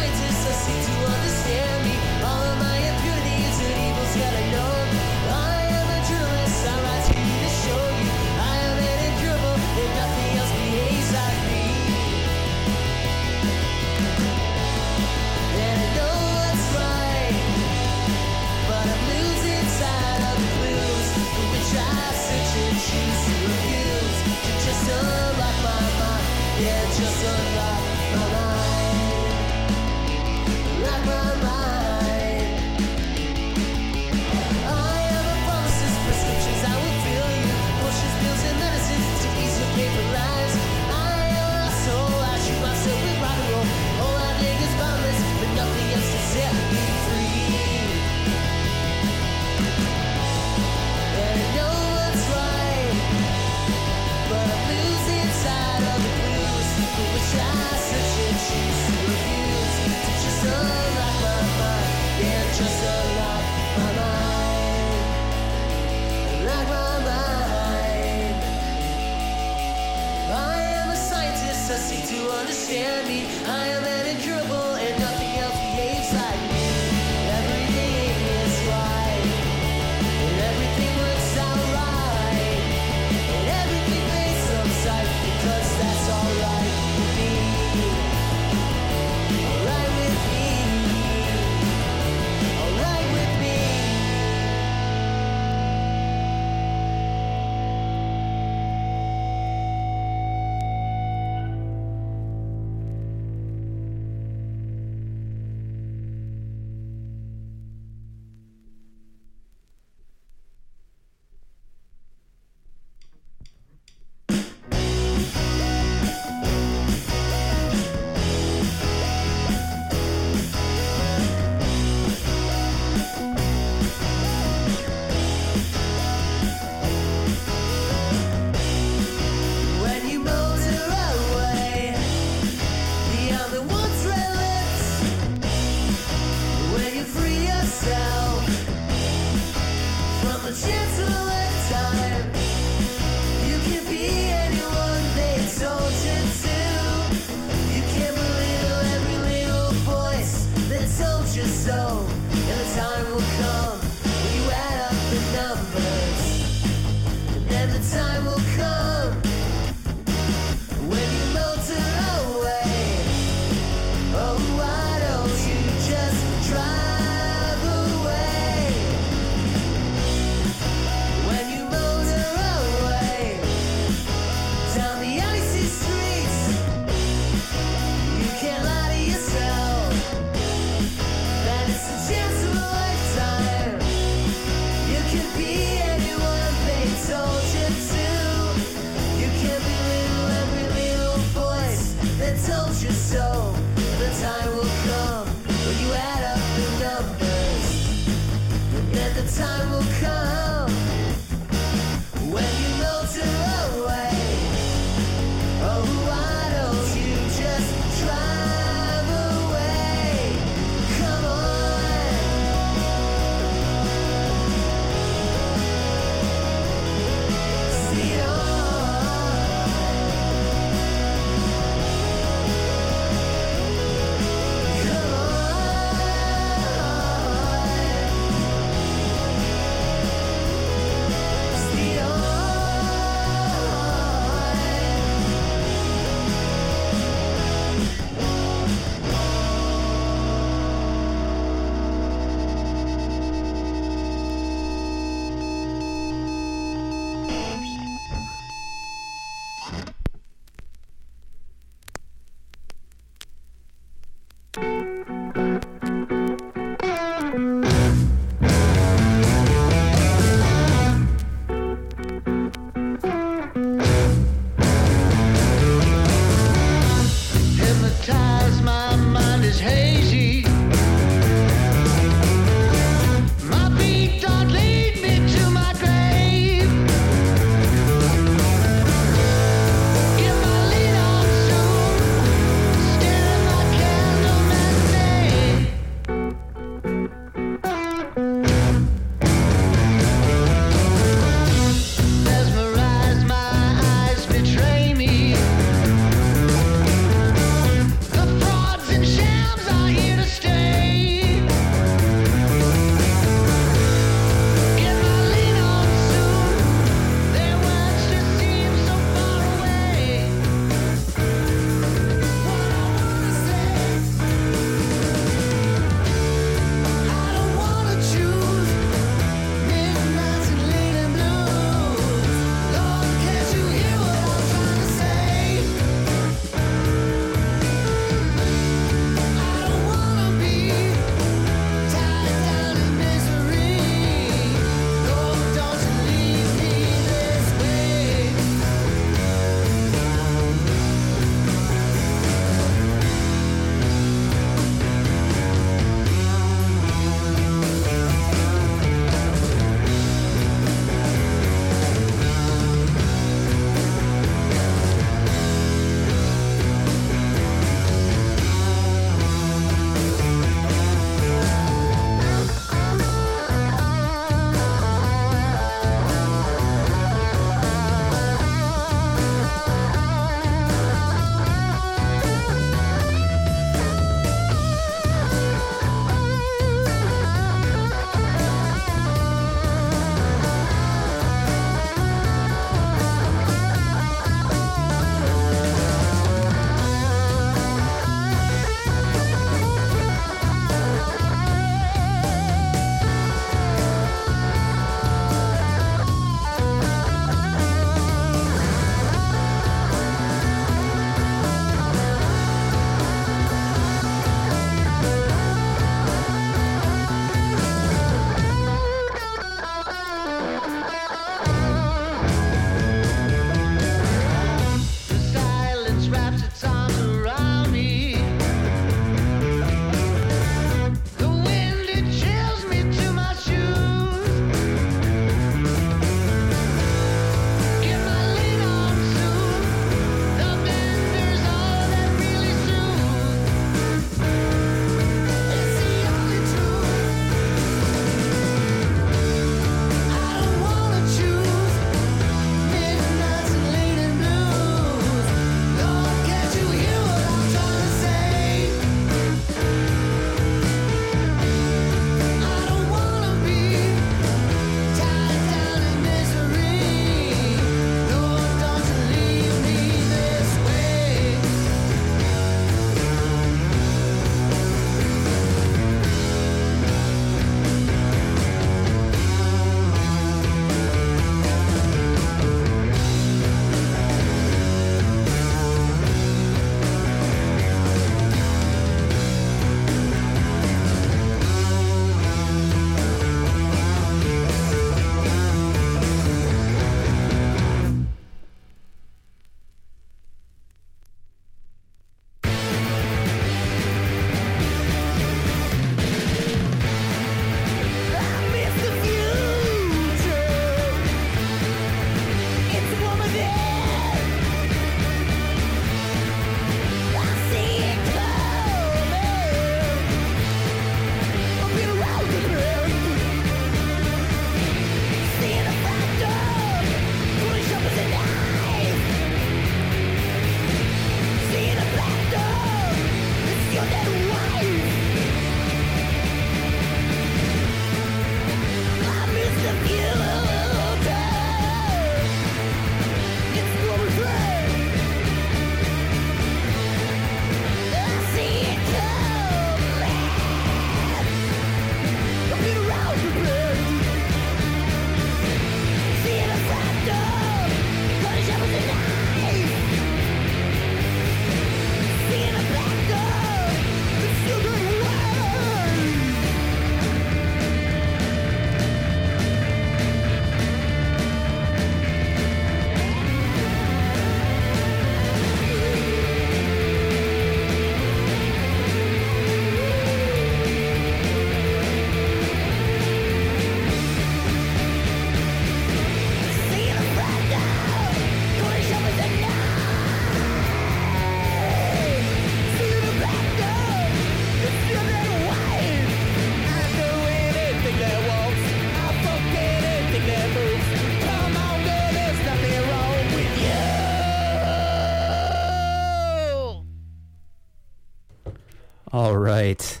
Right. 599.44 600.00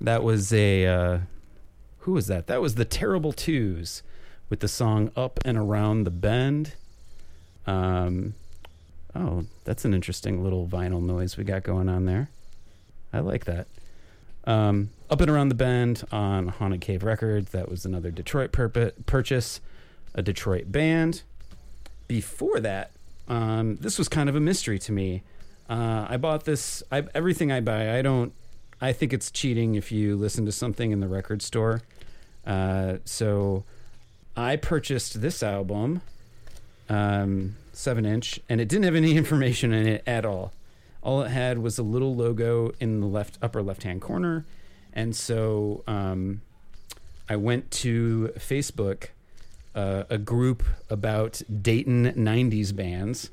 That 0.00 0.22
was 0.22 0.52
a 0.52 0.86
uh, 0.86 1.18
who 2.00 2.12
was 2.12 2.26
that? 2.28 2.46
That 2.46 2.60
was 2.60 2.74
the 2.74 2.84
Terrible 2.84 3.32
Twos 3.32 4.02
with 4.48 4.60
the 4.60 4.68
song 4.68 5.10
Up 5.16 5.38
and 5.44 5.56
Around 5.56 6.04
the 6.04 6.10
Bend. 6.10 6.74
Um 7.66 8.34
oh, 9.14 9.44
that's 9.64 9.84
an 9.84 9.94
interesting 9.94 10.42
little 10.42 10.66
vinyl 10.66 11.02
noise 11.02 11.36
we 11.36 11.44
got 11.44 11.62
going 11.62 11.88
on 11.88 12.06
there. 12.06 12.30
I 13.12 13.20
like 13.20 13.44
that. 13.44 13.66
Um, 14.44 14.90
Up 15.10 15.20
and 15.20 15.30
Around 15.30 15.48
the 15.48 15.54
Bend 15.54 16.04
on 16.12 16.48
Haunted 16.48 16.80
Cave 16.80 17.02
Records. 17.02 17.50
That 17.50 17.68
was 17.68 17.84
another 17.84 18.10
Detroit 18.10 18.52
purpo- 18.52 18.92
purchase, 19.06 19.60
a 20.14 20.22
Detroit 20.22 20.72
band. 20.72 21.22
Before 22.08 22.60
that, 22.60 22.92
um, 23.28 23.76
this 23.76 23.98
was 23.98 24.08
kind 24.08 24.28
of 24.28 24.34
a 24.34 24.40
mystery 24.40 24.78
to 24.80 24.92
me. 24.92 25.22
Uh, 25.68 26.06
I 26.08 26.16
bought 26.16 26.44
this. 26.44 26.82
I, 26.90 27.04
everything 27.14 27.52
I 27.52 27.60
buy, 27.60 27.96
I 27.96 28.02
don't. 28.02 28.32
I 28.80 28.92
think 28.92 29.12
it's 29.12 29.30
cheating 29.30 29.74
if 29.74 29.92
you 29.92 30.16
listen 30.16 30.46
to 30.46 30.52
something 30.52 30.90
in 30.90 31.00
the 31.00 31.08
record 31.08 31.42
store. 31.42 31.82
Uh, 32.46 32.96
so, 33.04 33.64
I 34.36 34.56
purchased 34.56 35.20
this 35.20 35.42
album, 35.42 36.00
um, 36.88 37.56
seven 37.72 38.06
inch, 38.06 38.40
and 38.48 38.60
it 38.60 38.68
didn't 38.68 38.84
have 38.84 38.94
any 38.94 39.16
information 39.16 39.72
in 39.72 39.86
it 39.86 40.02
at 40.06 40.24
all. 40.24 40.52
All 41.02 41.22
it 41.22 41.30
had 41.30 41.58
was 41.58 41.78
a 41.78 41.82
little 41.82 42.14
logo 42.14 42.72
in 42.80 43.00
the 43.00 43.06
left 43.06 43.38
upper 43.42 43.62
left 43.62 43.82
hand 43.82 44.00
corner, 44.00 44.44
and 44.92 45.14
so 45.14 45.82
um, 45.86 46.42
I 47.28 47.36
went 47.36 47.70
to 47.72 48.32
Facebook, 48.38 49.08
uh, 49.74 50.04
a 50.10 50.18
group 50.18 50.62
about 50.88 51.40
Dayton 51.62 52.12
'90s 52.12 52.74
bands, 52.74 53.30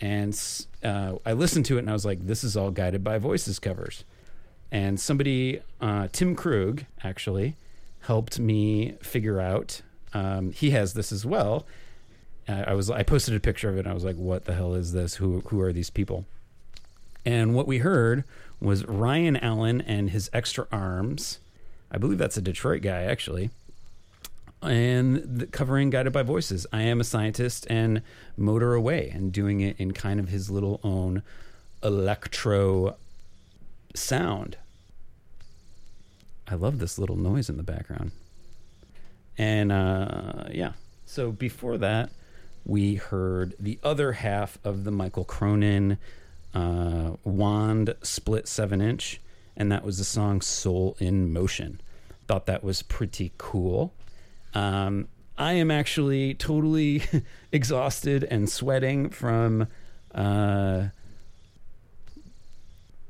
and 0.00 0.38
uh, 0.82 1.14
I 1.24 1.32
listened 1.32 1.66
to 1.66 1.76
it 1.76 1.80
and 1.80 1.90
I 1.90 1.94
was 1.94 2.04
like, 2.04 2.26
"This 2.26 2.44
is 2.44 2.56
all 2.56 2.70
guided 2.70 3.02
by 3.02 3.18
voices 3.18 3.58
covers." 3.58 4.04
And 4.72 5.00
somebody, 5.00 5.60
uh, 5.80 6.08
Tim 6.12 6.36
Krug, 6.36 6.84
actually 7.02 7.56
helped 8.00 8.38
me 8.38 8.92
figure 9.02 9.40
out. 9.40 9.82
Um, 10.14 10.52
he 10.52 10.70
has 10.70 10.94
this 10.94 11.12
as 11.12 11.24
well. 11.26 11.66
Uh, 12.48 12.64
I 12.66 12.74
was 12.74 12.90
I 12.90 13.02
posted 13.02 13.34
a 13.34 13.40
picture 13.40 13.68
of 13.68 13.76
it. 13.76 13.80
and 13.80 13.88
I 13.88 13.94
was 13.94 14.04
like, 14.04 14.16
"What 14.16 14.44
the 14.44 14.54
hell 14.54 14.74
is 14.74 14.92
this? 14.92 15.16
Who 15.16 15.40
who 15.46 15.60
are 15.60 15.72
these 15.72 15.90
people?" 15.90 16.24
And 17.24 17.54
what 17.54 17.66
we 17.66 17.78
heard 17.78 18.24
was 18.60 18.84
Ryan 18.86 19.36
Allen 19.36 19.80
and 19.82 20.10
his 20.10 20.30
extra 20.32 20.66
arms. 20.72 21.38
I 21.90 21.98
believe 21.98 22.18
that's 22.18 22.36
a 22.36 22.42
Detroit 22.42 22.82
guy, 22.82 23.02
actually. 23.02 23.50
And 24.62 25.16
the 25.16 25.46
covering 25.46 25.90
Guided 25.90 26.12
by 26.12 26.22
Voices. 26.22 26.66
I 26.72 26.82
am 26.82 27.00
a 27.00 27.04
scientist 27.04 27.66
and 27.70 28.02
motor 28.36 28.74
away 28.74 29.10
and 29.14 29.32
doing 29.32 29.60
it 29.60 29.76
in 29.78 29.92
kind 29.92 30.20
of 30.20 30.28
his 30.28 30.50
little 30.50 30.80
own 30.82 31.22
electro 31.82 32.96
sound. 33.94 34.56
I 36.50 36.54
love 36.54 36.78
this 36.78 36.98
little 36.98 37.16
noise 37.16 37.48
in 37.48 37.56
the 37.56 37.62
background. 37.62 38.10
And 39.38 39.70
uh, 39.70 40.44
yeah, 40.50 40.72
so 41.06 41.30
before 41.30 41.78
that, 41.78 42.10
we 42.66 42.96
heard 42.96 43.54
the 43.58 43.78
other 43.82 44.12
half 44.12 44.58
of 44.64 44.84
the 44.84 44.90
Mikal 44.90 45.26
Cronin 45.26 45.96
uh, 46.52 47.12
Wand 47.24 47.94
split 48.02 48.48
seven 48.48 48.80
inch, 48.80 49.20
and 49.56 49.70
that 49.70 49.84
was 49.84 49.98
the 49.98 50.04
song 50.04 50.40
Soul 50.40 50.96
in 50.98 51.32
Motion. 51.32 51.80
Thought 52.26 52.46
that 52.46 52.64
was 52.64 52.82
pretty 52.82 53.32
cool. 53.38 53.94
Um, 54.52 55.08
I 55.38 55.54
am 55.54 55.70
actually 55.70 56.34
totally 56.34 57.02
exhausted 57.52 58.24
and 58.24 58.50
sweating 58.50 59.08
from 59.08 59.68
uh, 60.14 60.88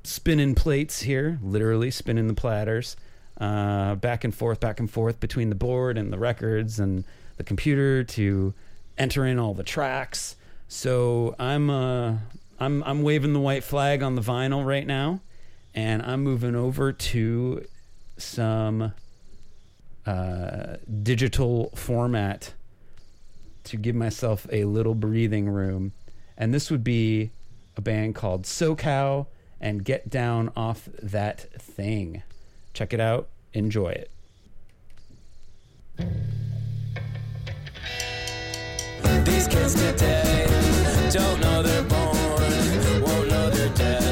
spinning 0.04 0.54
plates 0.54 1.02
here, 1.02 1.38
literally 1.42 1.90
spinning 1.90 2.28
the 2.28 2.34
platters, 2.34 2.96
uh, 3.40 3.94
back 3.96 4.22
and 4.22 4.34
forth, 4.34 4.60
back 4.60 4.78
and 4.78 4.90
forth 4.90 5.18
between 5.18 5.48
the 5.48 5.54
board 5.54 5.96
and 5.96 6.12
the 6.12 6.18
records 6.18 6.78
and 6.78 7.04
the 7.38 7.44
computer 7.44 8.04
to 8.04 8.52
enter 8.98 9.24
in 9.24 9.38
all 9.38 9.54
the 9.54 9.62
tracks. 9.64 10.36
So 10.68 11.34
I'm 11.38 11.70
uh, 11.70 12.18
I'm 12.60 12.84
I'm 12.84 13.02
waving 13.02 13.32
the 13.32 13.40
white 13.40 13.64
flag 13.64 14.02
on 14.02 14.14
the 14.14 14.22
vinyl 14.22 14.64
right 14.64 14.86
now, 14.86 15.20
and 15.74 16.02
I'm 16.02 16.22
moving 16.22 16.54
over 16.54 16.92
to 16.92 17.64
some 18.18 18.92
uh, 20.06 20.76
digital 21.02 21.70
format 21.74 22.52
to 23.64 23.76
give 23.76 23.94
myself 23.94 24.46
a 24.52 24.64
little 24.64 24.94
breathing 24.94 25.48
room, 25.48 25.92
and 26.36 26.52
this 26.52 26.70
would 26.70 26.84
be 26.84 27.30
a 27.76 27.80
band 27.80 28.14
called 28.14 28.46
So 28.46 28.76
Cow 28.76 29.26
and 29.60 29.84
Get 29.84 30.10
Down 30.10 30.52
Off 30.54 30.88
That 31.02 31.52
Thing. 31.60 32.22
Check 32.72 32.92
it 32.92 33.00
out. 33.00 33.28
Enjoy 33.52 33.88
it. 33.88 34.10
These 39.24 39.48
kids 39.48 39.74
today 39.74 40.46
don't 41.12 41.40
know 41.40 41.62
they're 41.62 41.82
born, 41.82 43.02
won't 43.02 43.28
know 43.28 43.50
they're 43.50 43.74
dead. 43.74 44.09